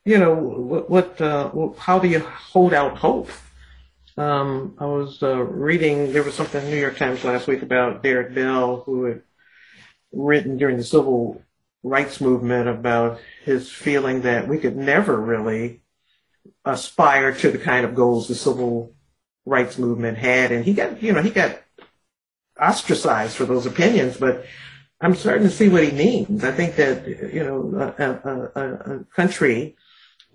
[0.04, 0.90] You know what?
[0.90, 3.30] what uh, how do you hold out hope?
[4.16, 6.12] Um, I was uh, reading.
[6.12, 9.22] There was something in the New York Times last week about Derrick Bell, who had
[10.12, 11.42] written during the civil
[11.82, 15.82] rights movement about his feeling that we could never really
[16.64, 18.94] aspire to the kind of goals the civil
[19.44, 21.60] rights movement had, and he got you know he got
[22.60, 24.44] ostracized for those opinions, but
[25.00, 26.44] I'm starting to see what he means.
[26.44, 29.76] I think that you know a, a, a, country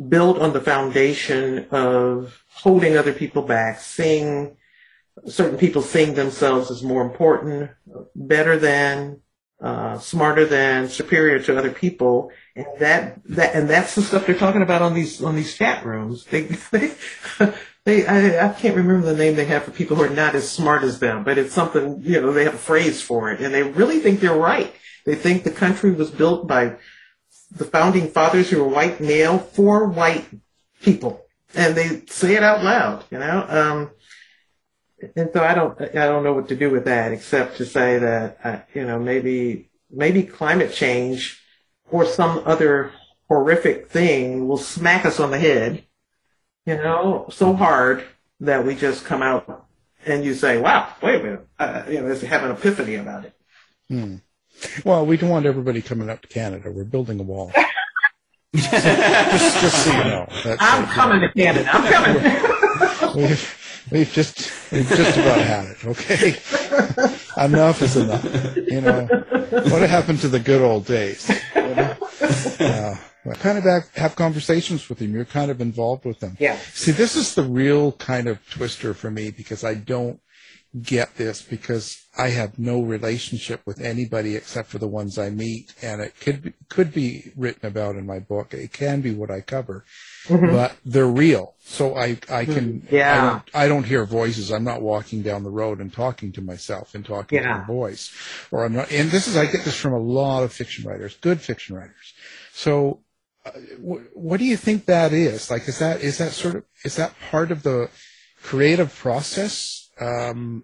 [0.09, 4.57] built on the foundation of holding other people back, seeing
[5.25, 7.71] certain people seeing themselves as more important,
[8.15, 9.21] better than,
[9.59, 14.35] uh, smarter than, superior to other people, and that that and that's the stuff they're
[14.35, 16.25] talking about on these on these chat rooms.
[16.25, 16.41] They
[16.71, 16.91] they.
[17.85, 20.51] They, I, I can't remember the name they have for people who are not as
[20.51, 23.53] smart as them, but it's something, you know, they have a phrase for it, and
[23.53, 24.73] they really think they're right.
[25.05, 26.75] They think the country was built by
[27.49, 30.25] the founding fathers who were white male for white
[30.81, 33.45] people, and they say it out loud, you know.
[33.47, 33.91] Um,
[35.15, 37.99] and so I don't, I don't know what to do with that except to say
[37.99, 41.41] that, uh, you know, maybe, maybe climate change
[41.89, 42.91] or some other
[43.27, 45.83] horrific thing will smack us on the head,
[46.65, 48.03] you know, so hard
[48.39, 49.67] that we just come out
[50.05, 53.33] and you say, "Wow, wait a minute," uh, you know, have an epiphany about it.
[53.89, 54.15] Hmm.
[54.85, 56.71] Well, we don't want everybody coming up to Canada.
[56.71, 57.51] We're building a wall.
[58.55, 58.71] just,
[59.61, 61.69] just so you know, that's I'm coming to Canada.
[61.71, 62.53] I'm coming.
[63.17, 65.85] we've, we've just we've just about had it.
[65.85, 66.35] Okay,
[67.43, 68.23] enough is enough.
[68.55, 71.29] You know what happened to the good old days?
[71.55, 71.95] You know?
[72.59, 72.95] Uh,
[73.29, 75.13] I kind of have, have conversations with them.
[75.13, 76.37] You're kind of involved with them.
[76.39, 76.57] Yeah.
[76.73, 80.21] See, this is the real kind of twister for me because I don't
[80.81, 85.73] get this because I have no relationship with anybody except for the ones I meet,
[85.81, 88.53] and it could be, could be written about in my book.
[88.53, 89.85] It can be what I cover,
[90.27, 90.51] Mhm.
[90.51, 91.55] but they're real.
[91.59, 93.13] So I I can Mm, Yeah.
[93.23, 94.51] I don't, I don't hear voices.
[94.51, 97.57] I'm not walking down the road and talking to myself and talking Yeah.
[97.57, 98.11] to a voice,
[98.51, 98.91] or I'm not.
[98.91, 102.13] And this is I get this from a lot of fiction writers, good fiction writers.
[102.53, 103.01] So
[103.45, 105.49] uh, wh- what do you think that is?
[105.51, 107.89] Like, is that is that sort of is that part of the
[108.43, 109.89] creative process?
[109.99, 110.63] Um,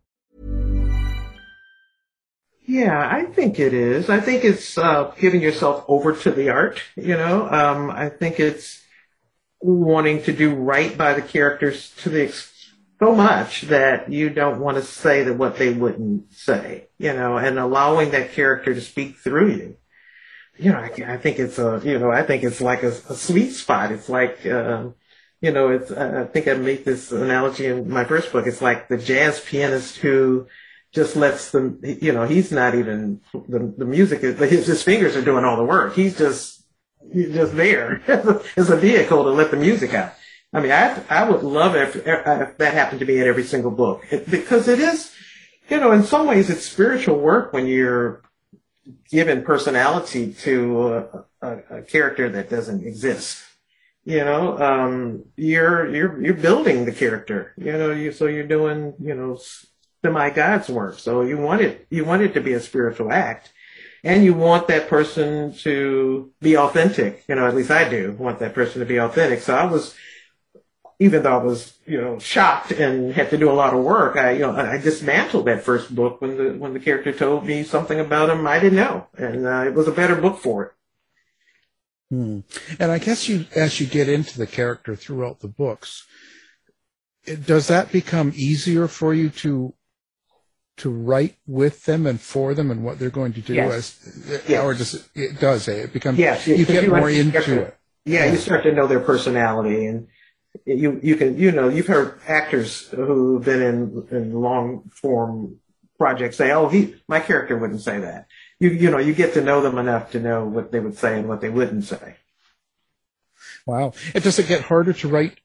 [2.65, 4.09] Yeah, I think it is.
[4.09, 6.81] I think it's uh, giving yourself over to the art.
[6.95, 8.81] You know, um, I think it's
[9.61, 12.71] wanting to do right by the characters to the ex-
[13.01, 16.87] so much that you don't want to say that what they wouldn't say.
[16.97, 19.77] You know, and allowing that character to speak through you.
[20.57, 21.81] You know, I, I think it's a.
[21.83, 23.91] You know, I think it's like a, a sweet spot.
[23.91, 24.45] It's like.
[24.45, 24.89] Uh,
[25.41, 28.45] you know, it's, I think I make this analogy in my first book.
[28.45, 30.45] It's like the jazz pianist who
[30.91, 35.15] just lets them, you know, he's not even, the, the music, is, his, his fingers
[35.15, 35.95] are doing all the work.
[35.95, 36.63] He's just,
[37.13, 38.01] he's just there
[38.57, 40.13] as a vehicle to let the music out.
[40.53, 43.71] I mean, I, I would love if, if that happened to me in every single
[43.71, 45.11] book it, because it is,
[45.69, 48.21] you know, in some ways it's spiritual work when you're
[49.09, 53.41] given personality to a, a, a character that doesn't exist.
[54.03, 58.95] You know, um, you're, you're, you're building the character, you know, you, so you're doing,
[58.99, 59.39] you know,
[60.03, 60.99] semi God's work.
[60.99, 63.51] So you want it, you want it to be a spiritual act.
[64.03, 67.23] And you want that person to be authentic.
[67.27, 69.41] You know, at least I do want that person to be authentic.
[69.41, 69.93] So I was,
[70.99, 74.17] even though I was, you know, shocked and had to do a lot of work,
[74.17, 77.63] I, you know, I dismantled that first book when the, when the character told me
[77.63, 79.07] something about him I didn't know.
[79.17, 80.71] And uh, it was a better book for it.
[82.09, 82.39] Hmm.
[82.79, 86.05] And I guess you, as you get into the character throughout the books,
[87.23, 89.73] it, does that become easier for you to
[90.77, 94.05] to write with them and for them and what they're going to do Yes.
[94.05, 94.63] as Yes.
[94.63, 95.83] or does it, it does eh?
[95.83, 98.87] it becomes Yes, you get you more into their- it Yeah, you start to know
[98.87, 100.07] their personality, and
[100.65, 105.57] you you can you know you've heard actors who've been in in long form
[105.99, 108.25] projects say, "Oh, he my character wouldn't say that."
[108.59, 111.19] You you know you get to know them enough to know what they would say
[111.19, 112.15] and what they wouldn't say.
[113.67, 115.39] wow it does it get harder to write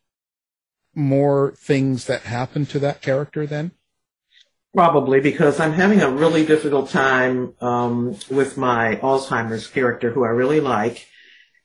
[0.95, 3.71] more things that happen to that character then
[4.77, 10.29] Probably because I'm having a really difficult time um, with my Alzheimer's character, who I
[10.29, 11.09] really like,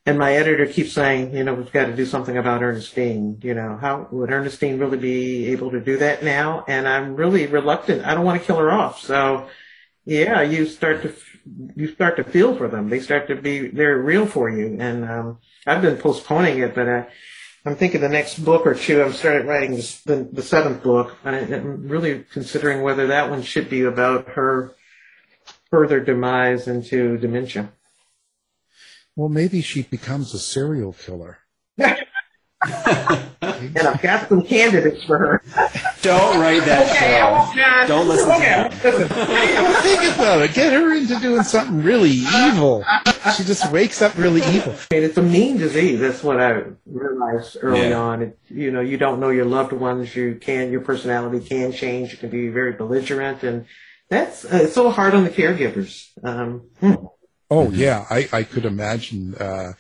[0.06, 3.38] and my editor keeps saying, you know, we've got to do something about Ernestine.
[3.44, 6.64] You know, how would Ernestine really be able to do that now?
[6.70, 8.06] And I'm really reluctant.
[8.06, 9.02] I don't want to kill her off.
[9.02, 9.50] So,
[10.06, 11.14] yeah, you start to
[11.76, 12.88] you start to feel for them.
[12.88, 14.78] They start to be they're real for you.
[14.80, 17.08] And um, I've been postponing it, but I,
[17.66, 19.04] I'm thinking the next book or two.
[19.04, 23.44] I'm started writing this, the, the seventh book, I- I'm really considering whether that one
[23.44, 24.74] should be about her
[25.70, 27.72] further demise into dementia.
[29.16, 31.38] well maybe she becomes a serial killer
[31.78, 31.98] and
[33.42, 35.44] I've got some candidates for her.
[36.02, 37.62] Don't write that Okay, I won't, show.
[37.62, 37.88] John.
[37.88, 39.08] Don't listen Okay, to listen.
[39.82, 40.54] Think about it.
[40.54, 42.84] Get her into doing something really evil.
[43.38, 44.74] She just wakes up really evil.
[44.90, 46.00] And it's a mean disease.
[46.00, 48.00] That's what I realized early Yeah.
[48.00, 48.22] on.
[48.24, 50.16] It, you know, you don't know your loved ones.
[50.16, 52.12] You can, your personality can change.
[52.14, 53.66] You can be very belligerent, and
[54.10, 56.08] that's uh, it's so hard on the caregivers.
[56.24, 56.96] Um, hmm.
[57.50, 59.74] Oh yeah, I, I could imagine uh,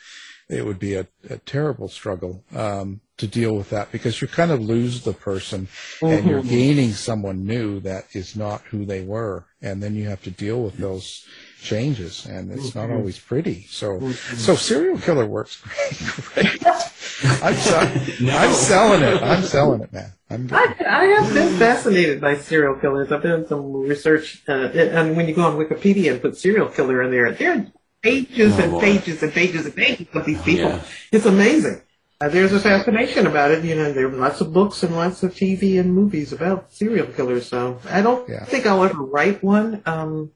[0.49, 4.51] it would be a, a terrible struggle um, to deal with that because you kind
[4.51, 5.67] of lose the person
[6.01, 6.49] and you're Mhm.
[6.49, 10.61] gaining someone new that is not who they were, and then you have to deal
[10.61, 11.23] with those
[11.61, 12.95] changes, and it's not Mhm.
[12.97, 13.67] always pretty.
[13.69, 14.37] So Mhm.
[14.37, 15.97] so serial killer works great.
[16.33, 16.65] great.
[17.43, 17.91] I'm, sell-
[18.31, 19.21] I'm selling it.
[19.21, 20.11] I'm selling it, man.
[20.31, 23.11] I'm I, I have been fascinated by serial killers.
[23.11, 24.53] I've done some research, uh,
[24.97, 27.65] and when you go on Wikipedia and put serial killer in there, there are
[28.01, 28.79] pages Oh, and boy.
[28.81, 30.69] pages and pages and pages of these people.
[30.71, 30.81] Yeah.
[31.11, 31.81] It's amazing.
[32.21, 33.63] Uh, there's a fascination about it.
[33.63, 37.07] You know, there are lots of books and lots of TV and movies about serial
[37.07, 37.47] killers.
[37.47, 38.45] So I don't Yeah.
[38.45, 39.81] think I'll ever write one.
[39.87, 40.31] Um,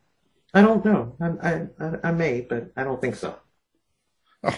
[0.54, 1.16] I don't know.
[1.22, 3.36] I, I, I, I may, but I don't think so.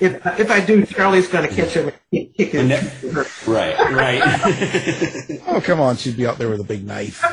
[0.02, 3.48] If if I do, Charlie's going to catch him and kick kick his.
[3.48, 5.40] Right, right.
[5.48, 7.24] Oh come on, she'd be out there with a big knife,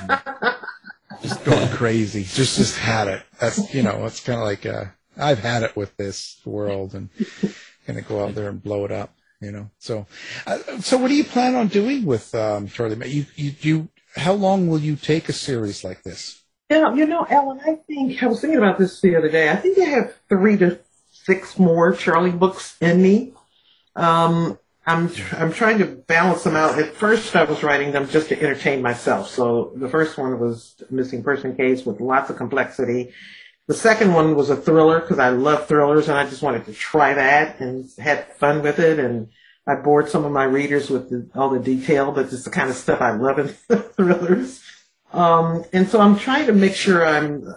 [1.20, 2.22] just going crazy.
[2.22, 3.22] Just just had it.
[3.40, 4.84] That's you know, it's kind of like uh,
[5.18, 7.08] I've had it with this world, and
[7.88, 9.12] gonna go out there and blow it up.
[9.44, 9.70] You know.
[9.78, 10.06] So,
[10.46, 13.08] uh, so what do you plan on doing with um, Charlie?
[13.08, 13.88] You you you.
[14.16, 16.40] How long will you take a series like this?
[16.70, 19.50] Yeah, you know, Ellen, I think I was thinking about this the other day.
[19.50, 20.78] I think I have three to
[21.10, 23.32] six more Charlie books in me.
[23.96, 26.78] Um, I'm I'm trying to balance them out.
[26.78, 29.28] At first, I was writing them just to entertain myself.
[29.30, 33.12] So the first one was missing person case with lots of complexity.
[33.66, 36.74] The second one was a thriller because I love thrillers and I just wanted to
[36.74, 38.98] try that and had fun with it.
[38.98, 39.28] And
[39.66, 42.68] I bored some of my readers with the, all the detail, but it's the kind
[42.68, 43.48] of stuff I love in
[43.96, 44.62] thrillers.
[45.12, 47.54] Um, and so I'm trying to make sure I'm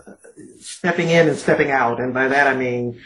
[0.62, 2.00] stepping in and stepping out.
[2.00, 3.02] And by that I mean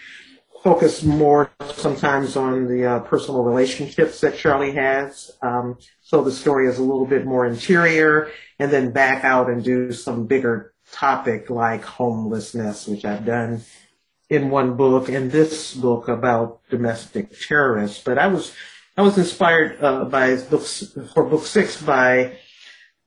[0.63, 5.31] focus more sometimes on the uh, personal relationships that Charlie has.
[5.41, 8.29] Um, so the story is a little bit more interior
[8.59, 13.61] and then back out and do some bigger topic like homelessness, which I've done
[14.29, 18.01] in one book and this book about domestic terrorists.
[18.03, 18.53] But I was,
[18.97, 22.37] I was inspired, uh, by books, for book six by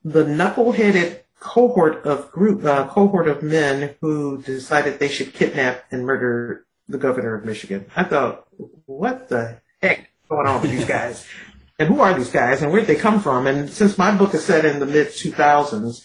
[0.04, 6.04] the knuckleheaded cohort of group, uh, cohort of men who decided they should kidnap and
[6.04, 7.86] murder the governor of Michigan.
[7.96, 8.46] I thought,
[8.86, 11.26] what the heck is going on with these guys?
[11.78, 13.46] and who are these guys and where did they come from?
[13.46, 16.04] And since my book is set in the mid 2000s,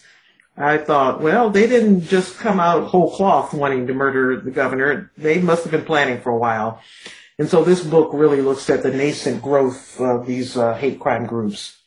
[0.60, 5.10] I thought, well, they didn't just come out whole cloth wanting to murder the governor.
[5.16, 6.80] They must have been planning for a while.
[7.38, 11.24] And so this book really looks at the nascent growth of these uh, hate crime
[11.24, 11.78] groups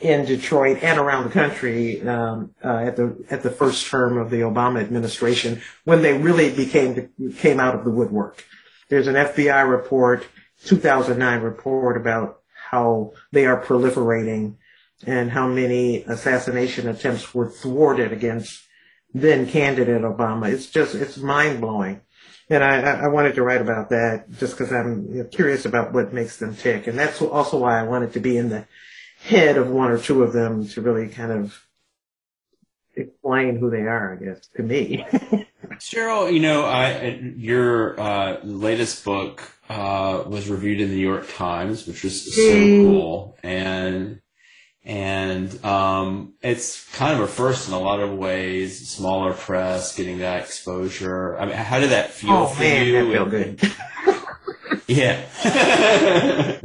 [0.00, 4.30] in Detroit and around the country um, uh, at the at the first term of
[4.30, 7.08] the Obama administration when they really became
[7.38, 8.44] came out of the woodwork.
[8.90, 10.26] There's an FBI report,
[10.66, 14.56] 2009 report about how they are proliferating
[15.06, 18.62] and how many assassination attempts were thwarted against
[19.14, 20.50] then candidate Obama.
[20.50, 22.00] It's just it's mind blowing.
[22.50, 26.38] And I, I wanted to write about that just because I'm curious about what makes
[26.38, 26.86] them tick.
[26.86, 28.66] And that's also why I wanted to be in the
[29.20, 31.62] head of one or two of them to really kind of
[32.96, 35.04] explain who they are, I guess, to me.
[35.74, 41.28] Cheryl, you know, I, your uh, latest book uh, was reviewed in the New York
[41.34, 44.20] Times, which was so cool, and
[44.88, 48.88] and um, it's kind of a first in a lot of ways.
[48.88, 51.38] Smaller press, getting that exposure.
[51.38, 53.12] I mean, how did that feel oh for man, you?
[53.12, 53.72] that And- good.
[54.86, 55.20] Yeah.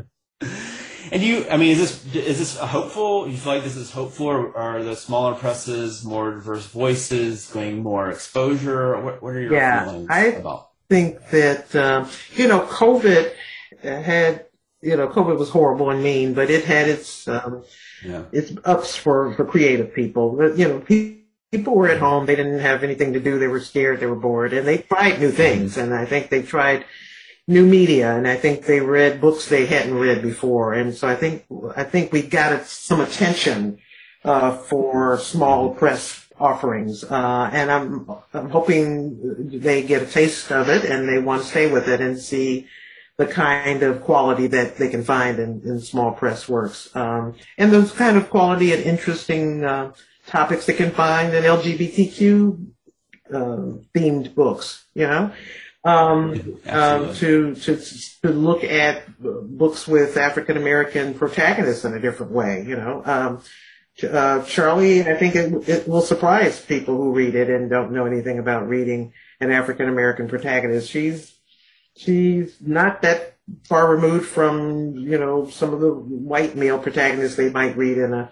[1.11, 3.28] and you, I mean, is this is this hopeful?
[3.28, 7.84] You feel like this is hopeful, or are the smaller presses more diverse voices, getting
[7.84, 8.97] more exposure?
[9.01, 10.69] What, what are your Yeah, feelings I- about?
[10.89, 13.34] think that um, you know COVID
[13.82, 14.45] had
[14.84, 17.63] you know COVID was horrible and mean, but it had its um,
[18.03, 18.23] Yeah.
[18.31, 20.38] its ups for for creative people.
[20.55, 21.17] You know, pe-
[21.51, 23.39] people were at home; they didn't have anything to do.
[23.39, 25.77] They were scared, they were bored, and they tried new things.
[25.77, 26.86] And I think they tried
[27.47, 30.73] new media, and I think they read books they hadn't read before.
[30.73, 33.79] And so I think I think we got some attention
[34.25, 40.67] uh, for small press offerings, uh, and I'm I'm hoping they get a taste of
[40.67, 42.67] it and they want to stay with it and see
[43.18, 47.72] the kind of quality that they can find in, in small press works, um, and
[47.72, 49.91] those kind of quality and interesting uh,
[50.28, 52.68] topics they can find in LGBTQ
[53.32, 54.86] uh, themed books.
[54.95, 55.32] You know,
[55.84, 57.78] um, um, to, to
[58.22, 62.66] to look at books with African American protagonists in a different way.
[62.68, 63.41] You know, um,
[64.01, 68.05] uh, Charlie, I think it, it will surprise people who read it and don't know
[68.05, 70.89] anything about reading an African American protagonist.
[70.89, 71.32] She's
[71.95, 77.49] she's not that far removed from you know some of the white male protagonists they
[77.49, 78.31] might read in a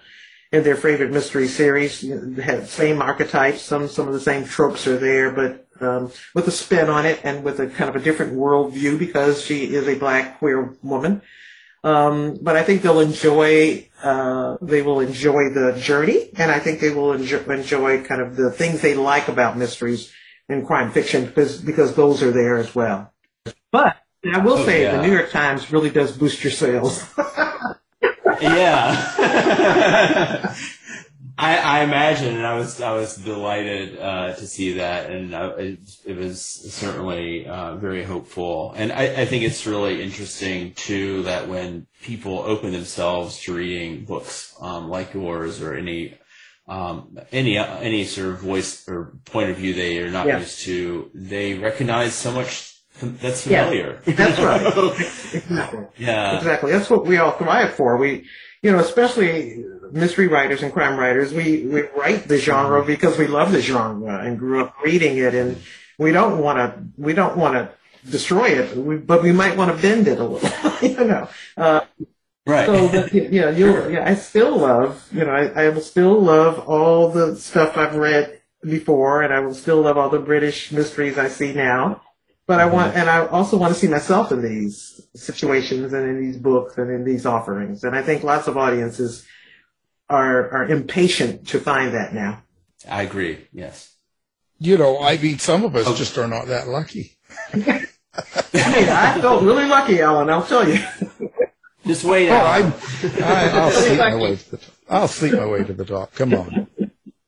[0.51, 2.01] in their favorite mystery series.
[2.43, 6.51] Have same archetypes, some some of the same tropes are there, but um, with a
[6.51, 9.95] spin on it and with a kind of a different worldview because she is a
[9.95, 11.21] black queer woman.
[11.83, 16.79] Um, but I think they'll enjoy uh, they will enjoy the journey, and I think
[16.79, 20.11] they will enjoy, enjoy kind of the things they like about mysteries
[20.47, 23.10] and crime fiction because because those are there as well.
[23.71, 23.97] But
[24.33, 24.97] I will Oh, say yeah.
[24.97, 27.03] the New York Times really does boost your sales.
[28.41, 30.55] yeah.
[31.37, 35.55] I, I imagine, and I was I was delighted uh, to see that, and uh,
[35.57, 38.73] it, it was certainly uh, very hopeful.
[38.75, 44.05] And I, I think it's really interesting too that when people open themselves to reading
[44.05, 46.15] books um, like yours or any
[46.67, 50.39] um, any any sort of voice or point of view they are not Yeah.
[50.39, 52.70] used to, they recognize so much
[53.01, 54.01] that's Yeah, familiar.
[54.05, 54.65] that's right.
[55.33, 55.85] Exactly.
[55.97, 56.37] Yeah.
[56.37, 56.71] Exactly.
[56.71, 57.97] That's what we all thrive for.
[57.97, 58.25] We,
[58.61, 63.27] you know, especially mystery writers and crime writers, we, we write the genre because we
[63.27, 65.57] love the genre and grew up reading it and
[65.97, 67.69] we don't want to, we don't want to
[68.09, 71.27] destroy it, we, but we might want to bend it a little, you know.
[71.57, 71.81] Uh,
[72.47, 72.65] Right.
[72.65, 76.59] So, that, yeah, you'll, yeah, I still love, you know, I, I will still love
[76.67, 81.17] all the stuff I've read before and I will still love all the British mysteries
[81.19, 82.01] I see now.
[82.47, 86.21] But I want, and I also want to see myself in these situations and in
[86.21, 87.83] these books and in these offerings.
[87.83, 89.25] And I think lots of audiences
[90.09, 92.43] are, are impatient to find that now.
[92.89, 93.47] I agree.
[93.53, 93.95] Yes.
[94.59, 95.95] You know, I mean, some of us oh.
[95.95, 97.17] just are not that lucky.
[98.51, 100.83] Hey, I felt really lucky, Alan, I'll tell you.
[101.85, 102.45] Just wait Oh, out.
[102.45, 102.73] I'm,
[103.23, 104.75] I, will sleep my way to the top.
[104.89, 106.13] I'll sleep my way to the top.
[106.13, 106.67] Come on.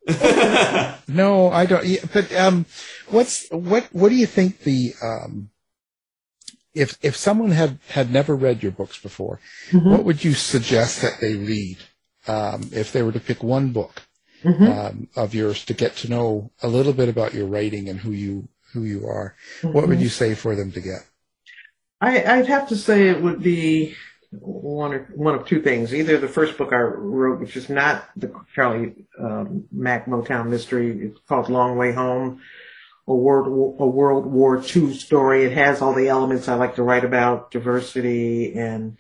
[1.08, 1.86] no, I don't.
[1.86, 2.66] yeah, But um,
[3.10, 3.88] what's what?
[3.94, 5.50] What do you think the um,
[6.74, 9.40] if if someone had had never read your books before,
[9.74, 9.96] Mm-hmm.
[9.96, 11.78] what would you suggest that they read
[12.28, 14.02] um, if they were to pick one book
[14.46, 14.84] Mm-hmm.
[14.88, 18.12] um, of yours to get to know a little bit about your writing and who
[18.12, 19.36] you who you are?
[19.72, 20.02] What would Mhm.
[20.02, 21.02] you say for them to get?
[22.02, 23.96] I, I'd have to say it would be
[24.40, 25.94] one or one of two things.
[25.94, 31.08] Either the first book I wrote, which is not the Charlie um, Mack Motown mystery,
[31.08, 32.42] it's called Long Way Home,
[33.08, 33.48] a World
[33.80, 35.46] a World War II story.
[35.46, 38.98] It has all the elements I like to write about: diversity and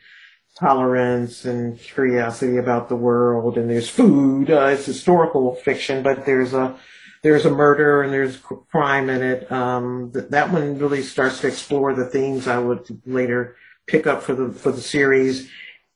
[0.58, 3.58] tolerance and curiosity about the world.
[3.58, 4.52] And there's food.
[4.52, 6.78] Uh, it's historical fiction, but there's a
[7.24, 9.52] there's a murder and there's crime in it.
[9.52, 13.56] Um, th- that one really starts to explore the themes I would later
[13.88, 15.50] pick up for the for the series.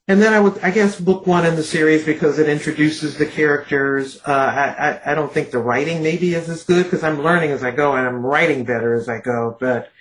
[0.09, 3.25] And then I would, I guess, book one in the series because it introduces the
[3.25, 4.21] characters.
[4.25, 7.51] Uh, I, I, I don't think the writing maybe is as good because I'm learning
[7.51, 9.57] as I go and I'm writing better as I go.
[9.59, 9.91] But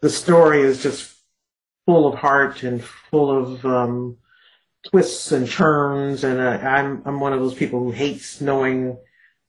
[0.00, 1.14] the story is just
[1.84, 4.16] full of heart and full of um,
[4.86, 6.24] twists and turns.
[6.24, 8.96] And uh, I'm I'm one of those people who hates knowing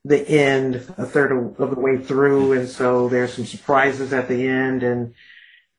[0.03, 4.27] the end a third of, of the way through, and so there's some surprises at
[4.27, 4.83] the end.
[4.83, 5.13] And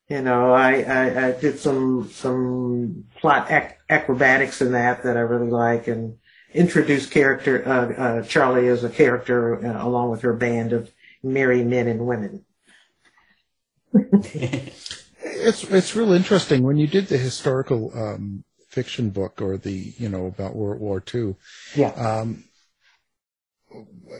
[0.08, 5.20] you know, I I, I did some some plot ac- acrobatics in that that I
[5.20, 6.18] really like, and
[6.54, 10.90] introduced character uh, uh, Charlie as a character uh, along with her band of
[11.22, 12.44] merry men and women.
[15.22, 20.08] It's it's real interesting when you did the historical um, fiction book or the you
[20.08, 21.34] know about World War II.
[21.74, 21.90] Yeah.
[21.90, 22.44] Um,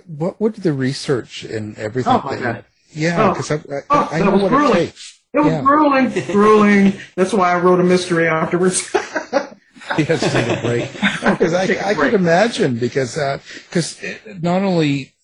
[0.06, 2.12] what would the research and everything?
[2.12, 2.64] Oh, my that- God.
[2.92, 3.32] Yeah, Oh.
[3.34, 5.15] because I, I, Oh, I know what it takes.
[5.36, 5.62] It was Yeah.
[5.62, 6.92] grueling, grueling.
[7.14, 8.90] That's why I wrote a mystery afterwards.
[9.98, 10.92] Yes, take a break.
[11.38, 12.10] Because I, Take a I break.
[12.10, 14.02] could imagine because uh, because
[14.42, 15.14] not only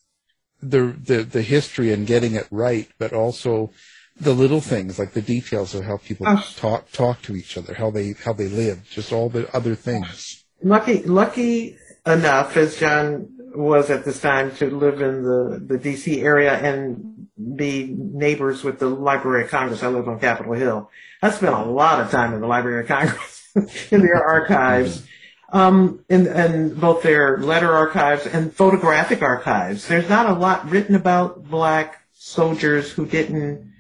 [0.63, 3.73] the, the the history and getting it right, but also
[4.21, 6.47] the little things like the details of how people Oh.
[6.57, 10.45] talk talk to each other, how they how they live, just all the other things.
[10.63, 16.23] lucky lucky enough as John was at this time to live in the, the DC
[16.23, 19.83] area and be neighbors with the Library of Congress.
[19.83, 20.91] I live on Capitol Hill.
[21.23, 23.49] I spent a lot of time in the Library of Congress
[23.91, 25.07] in their archives.
[25.53, 29.87] Um, and, and both their letter archives and photographic archives.
[29.87, 33.71] There's not a lot written about black soldiers who didn't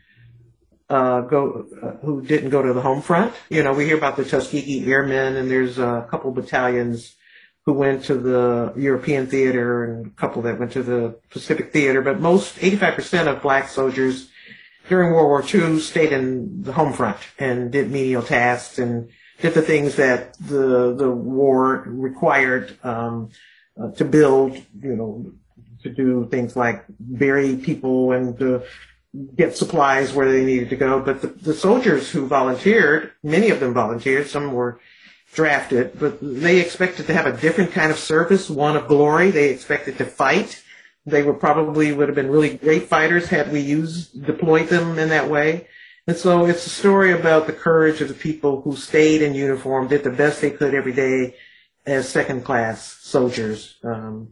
[0.90, 3.32] uh, go uh, who didn't go to the home front.
[3.48, 7.16] You know, we hear about the Tuskegee Airmen, and there's a couple battalions
[7.64, 12.02] who went to the European theater and a couple that went to the Pacific theater.
[12.02, 14.28] But most, 85% of black soldiers
[14.88, 19.08] during World War II stayed in the home front and did menial tasks and
[19.40, 23.30] did the things that the the war required um,
[23.80, 25.32] uh, to build, you know,
[25.82, 28.62] to do things like bury people and to
[29.34, 31.00] get supplies where they needed to go.
[31.00, 34.80] But the, the soldiers who volunteered, many of them volunteered, some were
[35.32, 39.30] drafted, but they expected to have a different kind of service, one of glory.
[39.30, 40.62] They expected to fight.
[41.06, 45.08] They were probably would have been really great fighters had we used deployed them in
[45.08, 45.66] that way.
[46.06, 49.88] And so it's a story about the courage of the people who stayed in uniform,
[49.88, 51.36] did the best they could every day
[51.86, 54.28] as second class soldiers, um,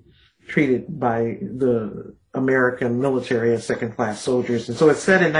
[0.49, 4.69] treated by the American military as second class soldiers.
[4.69, 5.33] And so it's set in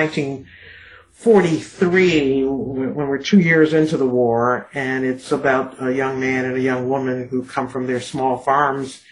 [1.23, 6.57] 1943 when we're two years into the war and it's about a young man and
[6.57, 9.03] a young woman who come from their small farms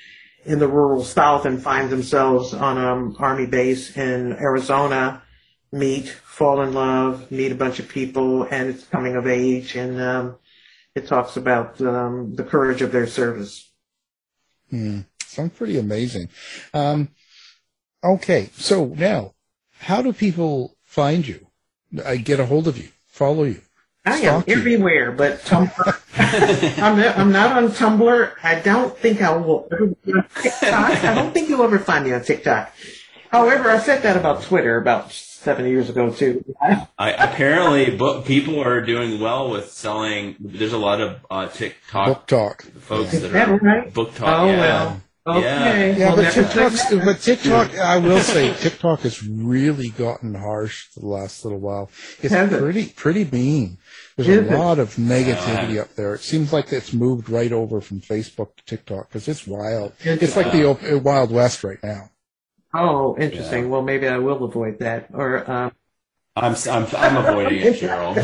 [0.47, 5.23] in the rural south and find themselves on an army base in Arizona,
[5.71, 10.01] meet, fall in love, meet a bunch of people, and it's coming of age, and
[10.01, 10.37] um,
[10.95, 13.71] it talks about um, the courage of their service.
[14.71, 15.01] Hmm.
[15.23, 16.31] Sounds pretty amazing.
[16.73, 17.11] Um,
[18.03, 19.35] okay, so now,
[19.79, 21.48] how do people find you?
[22.05, 23.61] I get a hold of you, follow you.
[24.05, 26.03] I am everywhere, but Tumblr.
[26.83, 28.33] I'm, not, I'm not on Tumblr.
[28.43, 31.05] I don't think I will ever be on TikTok.
[31.05, 32.73] I don't think you'll ever find me on TikTok.
[33.31, 36.45] However, I said that about Twitter about seven years ago too.
[36.99, 40.37] I, apparently, book, people are doing well with selling.
[40.41, 43.93] There's a lot of uh, TikTok book talk folks Is that, that are right?
[43.93, 44.41] book talk.
[44.41, 44.61] Oh, yeah.
[44.61, 45.03] well.
[45.29, 45.97] Okay.
[45.99, 50.89] Yeah, Well, but never TikTok's, but TikTok, I will say, TikTok has really gotten harsh
[50.97, 51.91] the last little while.
[52.23, 52.61] It's Has it?
[52.61, 53.79] pretty, pretty mean.
[54.17, 54.59] There's Is a it?
[54.59, 56.15] lot of negativity up there.
[56.15, 59.93] It seems like it's moved right over from Facebook to TikTok because it's wild.
[60.01, 62.11] It's like the uh, Wild West right now.
[62.75, 63.71] Oh, interesting.
[63.71, 65.09] Well, maybe I will avoid that.
[65.13, 65.73] Or um,
[66.39, 68.17] I'm, I'm, I'm avoiding it, Cheryl.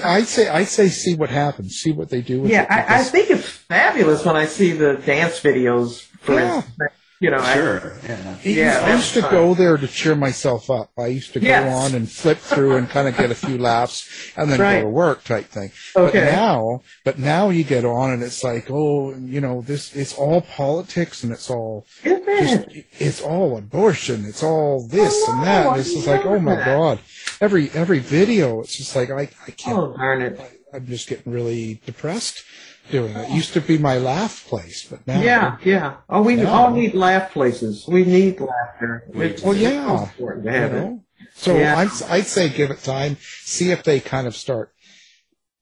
[0.04, 2.90] I say, I say, see what happens, see what they do with yeah, it.
[2.90, 6.02] I, I think it's fabulous when I see the dance videos.
[6.20, 6.56] For Yeah.
[6.56, 6.92] instance.
[7.22, 7.92] You know, I- Sure.
[8.08, 8.36] Yeah.
[8.42, 10.90] Yeah, I used to that's go there to cheer myself up.
[10.98, 11.72] I used to go Yes.
[11.72, 14.78] on and flip through and kind of get a few laughs and then Right.
[14.80, 15.70] go to work type thing.
[15.94, 16.18] Okay.
[16.18, 20.14] But now, but now you get on and it's like, oh, you know, this, it's
[20.14, 22.86] all politics and it's all, Isn't just, it?
[22.98, 24.24] it's all abortion.
[24.26, 25.66] It's all this and oh, that.
[25.68, 26.98] And it's just like, oh my God.
[27.40, 30.40] Every, every video, it's just like, I, I can't, Oh, darn it.
[30.74, 32.44] I'm just getting really depressed
[32.90, 33.30] doing it.
[33.30, 35.20] It used to be my laugh place, but now.
[35.20, 35.96] Yeah, yeah.
[36.08, 36.50] Oh, we Yeah.
[36.50, 37.84] all need laugh places.
[37.88, 39.04] We need laughter.
[39.14, 40.02] It's Well, yeah.
[40.02, 40.92] important to you have it.
[41.34, 41.78] So Yeah.
[41.78, 44.72] I'd, I'd say give it time, see if they kind of start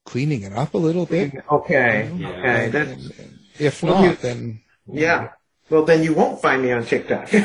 [0.04, 1.32] cleaning it up a little bit.
[1.50, 2.28] Okay, Yeah.
[2.28, 2.64] okay.
[2.64, 5.28] And- That's, and- and if Well, not, you- then yeah.
[5.68, 7.30] Well, then you won't find me on TikTok.
[7.30, 7.44] but you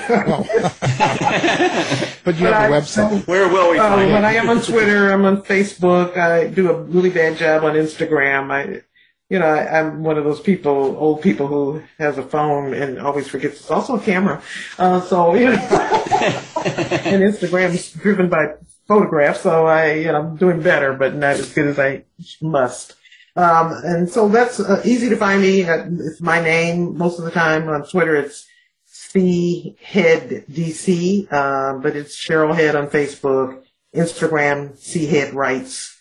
[2.24, 3.28] But have a website.
[3.28, 4.28] Where will we Uh, find when it?
[4.28, 6.18] I am on Twitter, I'm on Facebook.
[6.18, 8.52] I do a really bad job on Instagram.
[8.52, 8.82] I,
[9.30, 13.00] you know, I, I'm one of those people, old people who has a phone and
[13.00, 14.42] always forgets it's also a camera.
[14.78, 18.54] Uh, so, you know, and Instagram's driven by
[18.88, 19.42] photographs.
[19.42, 22.06] So I, you know, I'm doing better, but not as good as I
[22.42, 22.96] must.
[23.36, 25.64] Um, and so that's uh, easy to find me.
[25.64, 28.16] Uh, It's my name most of the time on Twitter.
[28.16, 28.48] It's
[28.86, 33.64] C Head DC, uh, but it's Cheryl Head on Facebook,
[33.94, 35.95] Instagram, C Head Writes.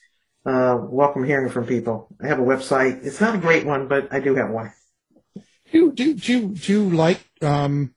[0.45, 2.09] Uh, welcome hearing from people.
[2.23, 3.05] I have a website.
[3.05, 4.73] It's not a great one, but I do have one.
[5.73, 7.95] Do, do, do, do you like um,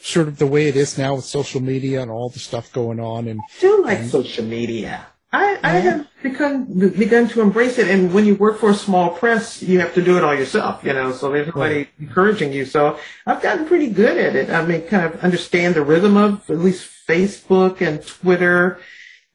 [0.00, 3.00] sort of the way it is now with social media and all the stuff going
[3.00, 3.28] on?
[3.28, 5.06] And I do like social media.
[5.32, 9.10] I, I have begun begun to embrace it, and when you work for a small
[9.10, 11.12] press, you have to do it all yourself, you know.
[11.12, 12.64] So there's nobody encouraging you.
[12.64, 14.50] So I've gotten pretty good at it.
[14.50, 18.80] I mean, kind of understand the rhythm of at least Facebook and Twitter,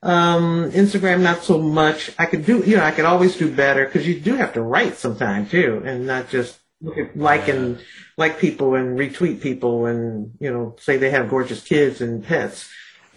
[0.06, 2.12] um, Instagram, not so much.
[2.20, 4.62] I could do, you know, I could always do better because you do have to
[4.62, 7.80] write sometime too, and not just look at like and
[8.16, 12.70] like people and retweet people and you know say they have gorgeous kids and pets.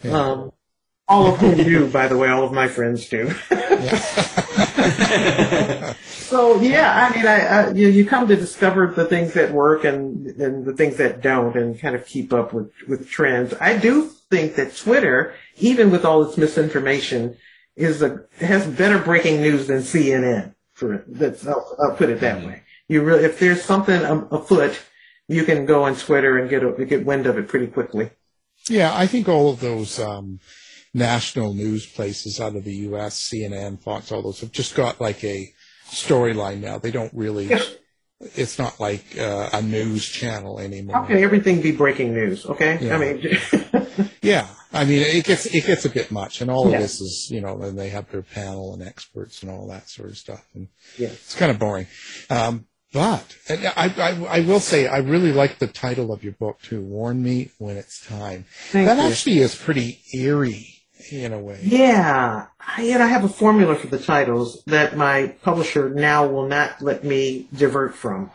[0.05, 0.53] Um,
[1.09, 3.31] all of whom do, by the way, all of my friends do.
[6.09, 9.85] so yeah, I mean, I, I you, you come to discover the things that work
[9.85, 13.53] and and the things that don't, and kind of keep up with with trends.
[13.61, 17.37] I do think that Twitter, even with all its misinformation,
[17.77, 20.55] is a has better breaking news than CNN.
[20.75, 22.63] For that's I'll, I'll put it that way.
[22.89, 24.81] You really, if there's something afoot,
[25.29, 28.11] you can go on Twitter and get a, get wind of it pretty quickly.
[28.69, 30.41] yeah, I think all of those um,
[30.95, 35.23] national news places out of the U.S., CNN, Fox, all those have just got like
[35.25, 35.53] a
[35.91, 36.79] storyline now.
[36.79, 37.47] They don't really.
[37.47, 37.63] Yeah.
[38.35, 40.97] It's not like uh, a news channel anymore.
[40.97, 42.47] How can everything be breaking news?
[42.47, 42.97] Okay, Yeah.
[42.97, 46.73] I mean, Yeah, I mean, it gets it gets a bit much, and all of
[46.73, 46.81] Yeah.
[46.81, 50.11] this is you know, and they have their panel and experts and all that sort
[50.11, 51.09] of stuff, and Yeah.
[51.09, 51.87] it's kind of boring.
[52.31, 56.33] Um, but and I, I I will say I really like the title of your
[56.35, 56.81] book too.
[56.83, 58.45] Warn me when it's time.
[58.71, 59.11] Thank that you.
[59.11, 60.75] actually is pretty eerie
[61.11, 61.61] in a way.
[61.63, 66.47] Yeah, I, and I have a formula for the titles that my publisher now will
[66.49, 68.31] not let me divert from.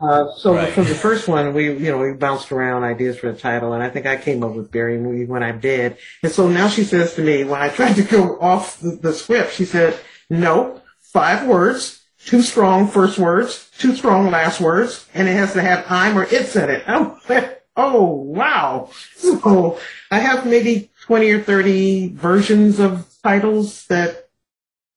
[0.00, 0.72] Uh, so Right.
[0.72, 3.82] for the first one, we you know we bounced around ideas for the title, and
[3.82, 6.84] I think I came up with "Bury Me When I'm Dead." And so now she
[6.84, 9.98] says to me, when I tried to go off the, the script, she said,
[10.30, 15.62] "No, five words, two strong first words, two strong last words, and it has to
[15.62, 18.90] have I'm or it's in it." I'm like, oh wow!
[19.16, 19.80] So
[20.12, 24.28] I have maybe twenty or thirty versions of titles that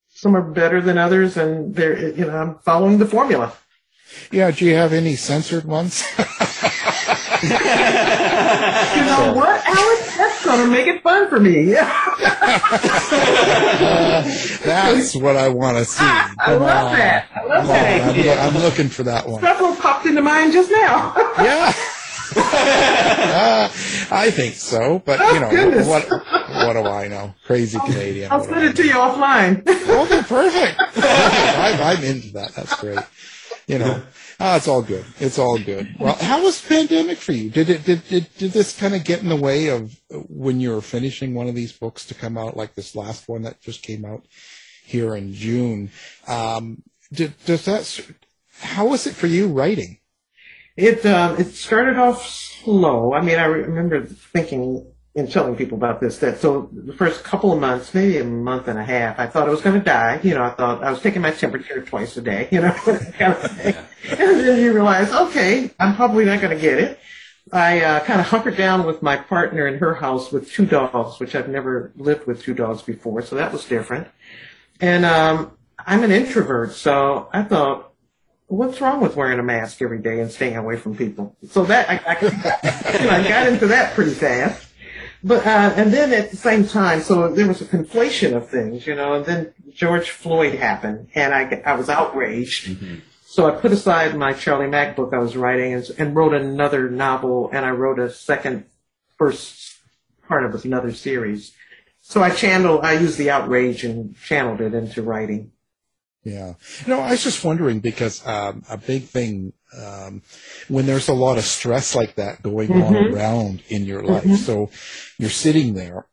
[0.09, 3.53] some are better than others, and they're you know I'm following the formula.
[4.31, 4.51] Yeah.
[4.51, 6.03] Do you have any censored ones?
[7.41, 10.17] You know what, Alex?
[10.17, 11.71] That's gonna make it fun for me.
[14.63, 16.03] That's what I want to see.
[16.03, 17.27] I Come love that.
[17.35, 18.39] I love that I'm, idea.
[18.39, 19.41] I'm looking for that one.
[19.41, 21.13] Several popped into mind just now.
[21.41, 21.73] Yeah.
[22.33, 23.69] Uh,
[24.11, 25.85] I think so, but you know Oh, goodness.
[25.87, 26.07] what?
[26.09, 27.33] What do I know?
[27.45, 28.31] Crazy Canadian.
[28.31, 29.59] I'll send it to you offline.
[29.67, 30.77] Okay, perfect.
[30.77, 31.05] perfect.
[31.05, 32.53] I'm, I'm into that.
[32.55, 32.99] That's great.
[33.71, 34.03] You know,
[34.41, 35.05] ah, it's all good.
[35.21, 35.95] It's all good.
[35.97, 37.49] Well, how was the pandemic for you?
[37.49, 40.71] Did it did did, did this kind of get in the way of when you
[40.71, 43.81] were finishing one of these books to come out, like this last one that just
[43.81, 44.25] came out
[44.83, 45.89] here in June?
[46.27, 48.13] Um, did does that?
[48.59, 49.99] How was it for you writing?
[50.75, 53.13] It um, it started off slow.
[53.13, 57.51] I mean, I remember thinking and telling people about this that so the first couple
[57.51, 60.21] of months, maybe a month and a half, I thought I was going to die.
[60.23, 62.47] You know, I thought I was taking my temperature twice a day.
[62.51, 62.71] You know,
[63.17, 63.75] kind of thing.
[64.09, 66.99] and then you realize, okay, I'm probably not going to get it.
[67.51, 71.19] I uh, kind of hunkered down with my partner in her house with two dogs,
[71.19, 74.07] which I've never lived with two dogs before, so that was different.
[74.79, 77.93] And um, I'm an introvert, so I thought,
[78.47, 81.35] what's wrong with wearing a mask every day and staying away from people?
[81.49, 84.70] So that I, I, I got into that pretty fast.
[85.23, 88.87] But uh, and then at the same time, so there was a conflation of things,
[88.87, 89.13] you know.
[89.13, 92.75] And then George Floyd happened, and I I was outraged.
[93.23, 96.89] So I put aside my Charlie Mack book I was writing and, and wrote another
[96.89, 98.65] novel, and I wrote a second,
[99.17, 99.77] first
[100.27, 101.53] part of another series.
[102.01, 105.50] So I channeled, I used the outrage and channeled it into writing.
[106.23, 106.53] Yeah.
[106.87, 110.21] No, I was just wondering because um, a big thing um,
[110.67, 113.13] when there's a lot of stress like that going on Mhm.
[113.13, 114.23] around in your life.
[114.25, 114.37] Mhm.
[114.37, 114.69] So
[115.17, 116.05] you're sitting there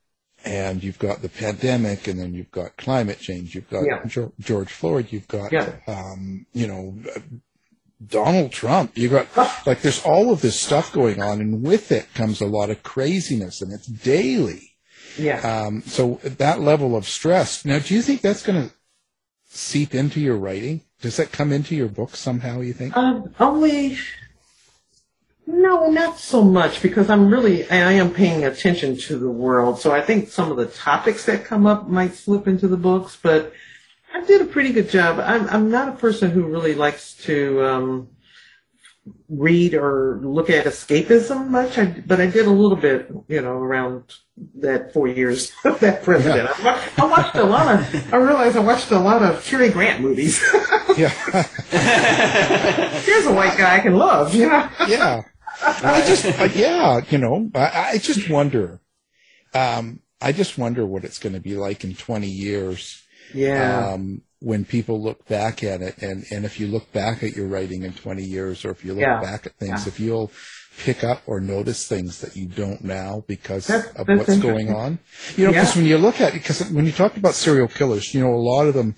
[0.44, 3.54] and you've got the pandemic and then you've got climate change.
[3.54, 4.00] You've got Yeah.
[4.04, 5.08] Geor- George Floyd.
[5.10, 5.72] You've got, Yeah.
[5.86, 6.94] um, you know,
[8.06, 8.96] Donald Trump.
[8.96, 12.46] You've got, like, there's all of this stuff going on and with it comes a
[12.46, 14.76] lot of craziness and it's daily.
[15.18, 15.40] Yeah.
[15.40, 17.64] Um, so that level of stress.
[17.64, 18.74] Now, do you think that's going to
[19.48, 20.82] seep into your writing?
[21.00, 22.60] Does that come into your book somehow?
[22.60, 22.96] You think?
[22.96, 23.98] Um, only,
[25.46, 29.80] no, not so much because I'm really, I am paying attention to the world.
[29.80, 33.16] So I think some of the topics that come up might slip into the books,
[33.20, 33.52] but
[34.12, 35.20] I did a pretty good job.
[35.20, 38.08] I'm, I'm not a person who really likes to, um,
[39.28, 43.52] read or look at escapism much, I, but I did a little bit, you know,
[43.52, 44.14] around
[44.56, 46.48] that four years of that president.
[46.48, 49.70] I, wa- I watched a lot of, I realized I watched a lot of Cary
[49.70, 50.42] Grant movies.
[50.96, 51.08] yeah.
[53.02, 54.68] Here's a white guy I can love, you know?
[54.86, 55.22] yeah.
[55.60, 58.80] I just, uh, yeah, you know, I, I just wonder.
[59.54, 63.02] Um, I just wonder what it's going to be like in 20 years.
[63.34, 63.92] Yeah.
[63.92, 67.48] Um, when people look back at it, and, and if you look back at your
[67.48, 69.20] writing in 20 years, or if you look Yeah.
[69.20, 69.88] back at things, Yeah.
[69.88, 70.30] if you'll
[70.84, 74.72] pick up or notice things that you don't now because That's- of that's what's going
[74.72, 75.00] on.
[75.36, 75.82] You know, because Yeah.
[75.82, 78.36] when you look at it, because when you talk about serial killers, you know, a
[78.36, 78.94] lot of them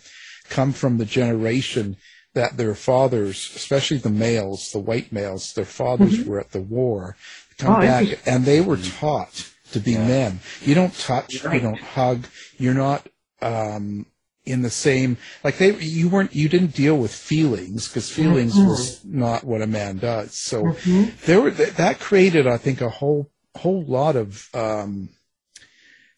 [0.51, 1.97] come from the generation
[2.35, 6.27] that their fathers, especially the males, the white males, their fathers Mhm.
[6.27, 7.17] were at the war,
[7.57, 10.41] come Oh, back, and they were taught to be men.
[10.61, 12.27] You don't touch, you don't hug,
[12.59, 13.07] you're not
[13.43, 14.05] um,
[14.51, 15.75] in the same like they.
[15.77, 18.67] You weren't, you didn't deal with feelings because feelings Mhm.
[18.69, 20.37] was not what a man does.
[20.37, 21.19] So Mhm.
[21.27, 25.11] there were th- that created, I think, a whole whole lot of um,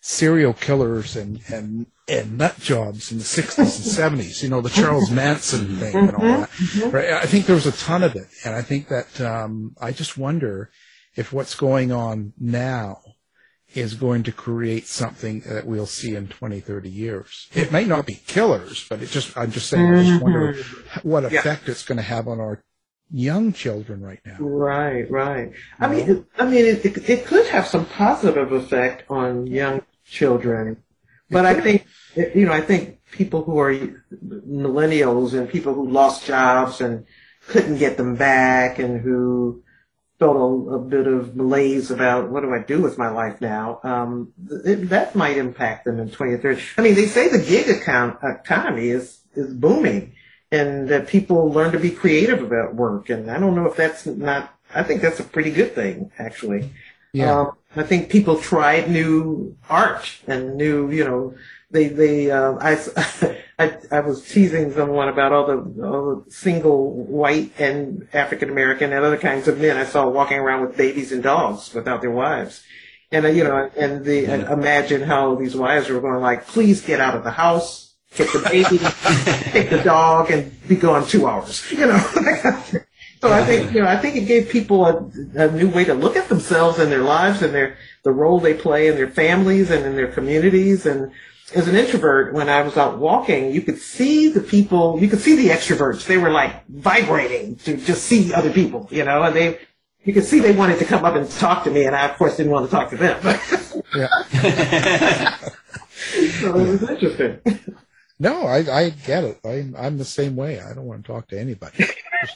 [0.00, 4.42] serial killers and and and nut jobs in the 60s and 70s.
[4.42, 6.50] You know, the Charles Manson thing and all that.
[6.50, 6.92] Mhm.
[6.92, 7.10] Right?
[7.10, 10.18] I think there was a ton of it, and I think that um, I just
[10.18, 10.70] wonder
[11.14, 12.98] if what's going on now
[13.74, 17.48] is going to create something that we'll see in 20, 30 years.
[17.54, 20.54] It may not be killers, but it just I'm just saying I just wonder
[21.02, 21.34] what mm-hmm.
[21.34, 21.40] Yeah.
[21.40, 22.62] effect it's going to have on our
[23.10, 24.36] young children right now.
[24.40, 25.52] Right, right.
[25.78, 30.82] I mean, I mean, it, it, it could have some positive effect on young children,
[31.30, 33.72] but I think, you know, I think people who are
[34.24, 37.06] millennials and people who lost jobs and
[37.48, 39.61] couldn't get them back and who
[40.22, 43.80] felt a, a bit of malaise about what do I do with my life now,
[43.82, 44.32] um,
[44.64, 46.62] it, that might impact them in 20 or 30.
[46.78, 50.14] I mean, they say the gig account, economy is, is booming
[50.52, 53.10] and that people learn to be creative about work.
[53.10, 56.70] And I don't know if that's not, I think that's a pretty good thing, actually.
[57.12, 57.40] Yeah.
[57.40, 61.34] Um, I think people tried new art and new, you know,
[61.72, 62.78] they, they, uh, I,
[63.58, 68.92] I, I was teasing someone about all the, all the single white and African American
[68.92, 72.10] and other kinds of men I saw walking around with babies and dogs without their
[72.10, 72.62] wives.
[73.10, 76.80] And, uh, you know, and the, uh, imagine how these wives were going like, please
[76.80, 78.78] get out of the house get the baby,
[79.52, 81.70] take the dog, and be gone two hours.
[81.72, 81.98] You know.
[83.20, 84.96] so I think you know I think it gave people a,
[85.34, 88.54] a new way to look at themselves and their lives and their the role they
[88.54, 91.12] play in their families and in their communities and.
[91.54, 95.20] As an introvert, when I was out walking, you could see the people, you could
[95.20, 96.06] see the extroverts.
[96.06, 99.58] They were like vibrating to just see other people, you know, and they,
[100.04, 102.16] you could see they wanted to come up and talk to me, and I, of
[102.16, 103.20] course, didn't want to talk to them.
[103.94, 104.08] yeah.
[106.40, 107.40] so it was interesting.
[108.18, 109.40] No, I, I get it.
[109.44, 110.60] I, I'm the same way.
[110.60, 111.84] I don't want to talk to anybody.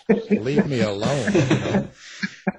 [0.09, 1.33] Just leave me alone.
[1.33, 1.89] You know?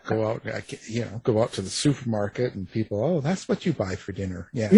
[0.05, 0.41] Go out,
[0.88, 4.11] you know, go out to the supermarket and people, oh, that's what you buy for
[4.11, 4.49] dinner.
[4.53, 4.69] Yeah.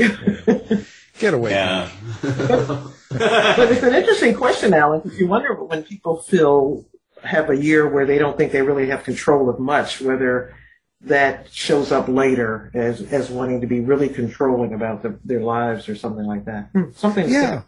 [1.20, 1.52] Get away.
[1.52, 1.90] Yeah.
[2.22, 6.86] but it's an interesting question, Alan, because you wonder when people feel
[7.24, 10.56] have a year where they don't think they really have control of much, whether
[11.02, 15.88] that shows up later as as wanting to be really controlling about the, their lives
[15.88, 16.70] or something like that.
[16.74, 16.92] Hmm.
[16.94, 17.30] Something.
[17.30, 17.64] Yeah.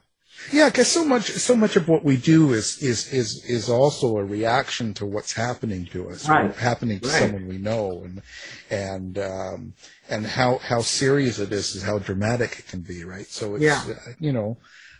[0.52, 4.18] Yeah, because so much, so much of what we do is is is is also
[4.18, 6.50] a reaction to what's happening to us, right.
[6.50, 7.20] or happening to right.
[7.20, 8.22] someone we know, and
[8.70, 9.74] and um,
[10.10, 13.28] and how how serious it is, is how dramatic it can be, right?
[13.28, 13.84] So it's yeah.
[13.88, 14.58] uh, you know,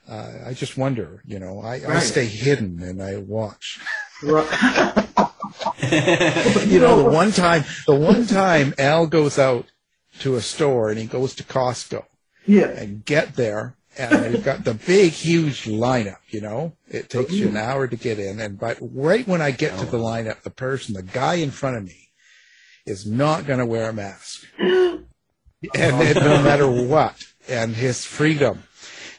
[0.08, 1.98] uh, I just wonder, you know, I, right.
[1.98, 3.80] I stay hidden and I watch.
[4.22, 4.30] you
[6.80, 9.66] know, the one time, the one time Al goes out
[10.20, 12.06] to a store and he goes to Costco,
[12.46, 16.20] yeah, and get there and you've got the big, huge lineup.
[16.30, 19.52] You know, it takes you an hour to get in, and but right when I
[19.52, 22.10] get to the lineup, the person, the guy in front of me,
[22.86, 25.06] is not going to wear a mask, and
[25.74, 28.64] it, no matter what, and his freedom.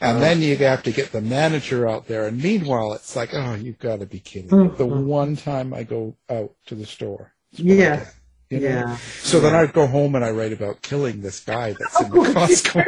[0.01, 2.27] And then you have to get the manager out there.
[2.27, 4.49] And meanwhile, it's like, oh, you've got to be kidding.
[4.49, 4.75] Mm-hmm.
[4.75, 7.33] The one time I go out to the store.
[7.51, 8.05] Yeah.
[8.53, 8.67] You know?
[8.67, 8.97] Yeah.
[9.21, 12.17] So then I'd go home and I write about killing this guy that's in the
[12.35, 12.83] Costco.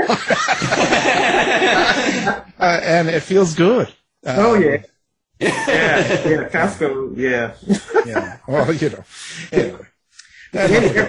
[2.60, 3.88] uh, and it feels good.
[4.26, 4.84] Um, oh yeah.
[5.40, 5.48] yeah,
[6.28, 7.54] yeah, Costco, yeah.
[8.06, 8.38] yeah.
[8.48, 9.04] Well, you know.
[9.52, 9.88] Anyway.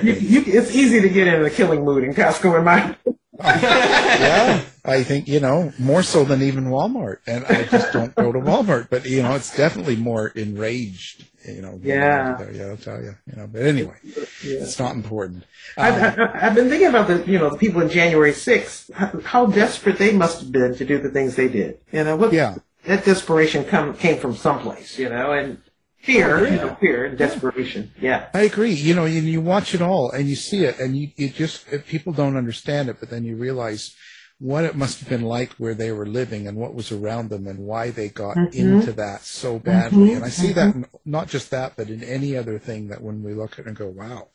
[0.03, 2.97] You, you, it's easy to get in a killing mood in Costco, in my.
[3.39, 8.33] Yeah, I think you know more so than even Walmart, and I just don't go
[8.33, 8.89] to Walmart.
[8.91, 11.25] But you know, it's definitely more enraged.
[11.45, 13.15] You know, yeah, yeah, I'll tell you.
[13.27, 14.61] You know, but anyway, yeah.
[14.61, 15.45] it's not important.
[15.77, 19.21] Um, I've, I've, been thinking about the you know the people in January 6th, how,
[19.21, 21.79] how, desperate they must have been to do the things they did.
[21.93, 24.99] You know, what, yeah, that desperation come came from someplace.
[24.99, 25.59] You know, and
[26.07, 26.51] fear, oh, yeah.
[26.51, 27.91] you know, fear and desperation.
[28.01, 28.29] Yeah.
[28.33, 28.73] I agree.
[28.73, 31.67] You know, and you watch it all and you see it and you, you just,
[31.87, 33.95] people don't understand it, but then you realize
[34.39, 37.47] what it must have been like where they were living and what was around them
[37.47, 38.59] and why they got mm-hmm.
[38.59, 40.09] into that so badly.
[40.09, 40.17] Mm-hmm.
[40.17, 40.55] And I see mm-hmm.
[40.55, 43.61] that, in, not just that, but in any other thing that when we look at
[43.61, 44.29] it and go, wow,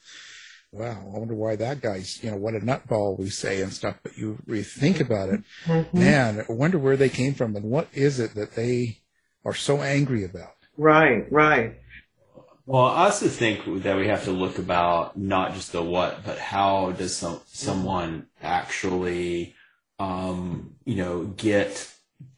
[0.71, 3.97] wow, I wonder why that guy's, you know, what a nutball we say and stuff.
[4.03, 5.99] But you think about it, Mm-hmm.
[5.99, 9.01] man, I wonder where they came from and what is it that they
[9.45, 10.55] are so angry about.
[10.77, 11.75] Right, right.
[12.65, 16.37] Well, I also think that we have to look about not just the what, but
[16.37, 19.55] how does some, someone actually,
[19.99, 21.91] um, you know, get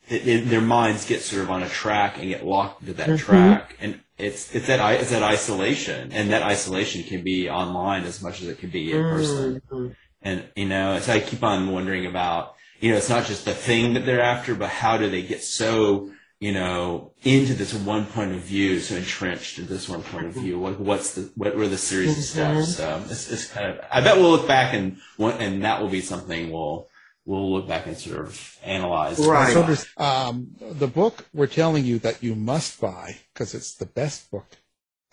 [0.09, 3.17] it, their minds get sort of on a track and get locked into that Mhm.
[3.17, 8.21] track, and it's it's that it's that isolation, and that isolation can be online as
[8.21, 9.61] much as it can be in person.
[9.71, 9.95] Mhm.
[10.21, 13.53] And you know, so I keep on wondering about, you know, it's not just the
[13.53, 16.11] thing that they're after, but how do they get so,
[16.43, 20.33] you know, into this one point of view, so entrenched in this one point of
[20.33, 20.59] view?
[20.59, 22.81] What, what's the, what were the series of steps?
[22.81, 25.87] Um, it's, it's kind of, I bet we'll look back and one, and that will
[25.87, 26.89] be something we'll,
[27.25, 29.15] we'll look back and sort of analyze.
[29.15, 33.85] So there's, um, the book we're telling you that you must buy because it's the
[33.85, 34.57] best book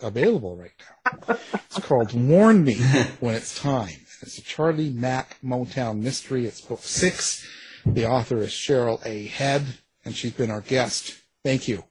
[0.01, 0.71] available right
[1.29, 1.37] now.
[1.53, 2.75] It's called Warn Me
[3.21, 4.01] When It's Time.
[4.21, 6.45] It's a Charlie Mack Motown mystery.
[6.45, 7.47] It's book six.
[7.85, 9.27] The author is Cheryl A.
[9.27, 9.63] Head,
[10.03, 11.19] and she's been our guest.
[11.43, 11.83] Thank you.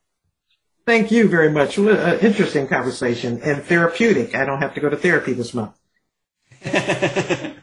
[0.86, 1.78] Thank you very much.
[1.78, 4.34] What an interesting conversation and therapeutic.
[4.34, 5.76] I don't have to go to therapy this month.
[6.62, 7.60] Thanks,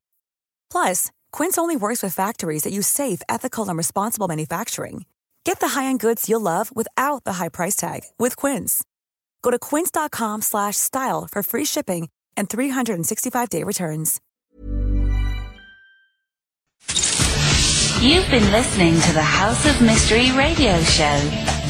[0.69, 5.05] Plus, Quince only works with factories that use safe, ethical, and responsible manufacturing.
[5.49, 8.83] Get the high-end goods you'll love without the high price tag with Quince.
[9.41, 14.21] Go to quince.com slash style for free shipping and 365-day returns.
[17.99, 21.19] You've been listening to the House of Mystery radio show.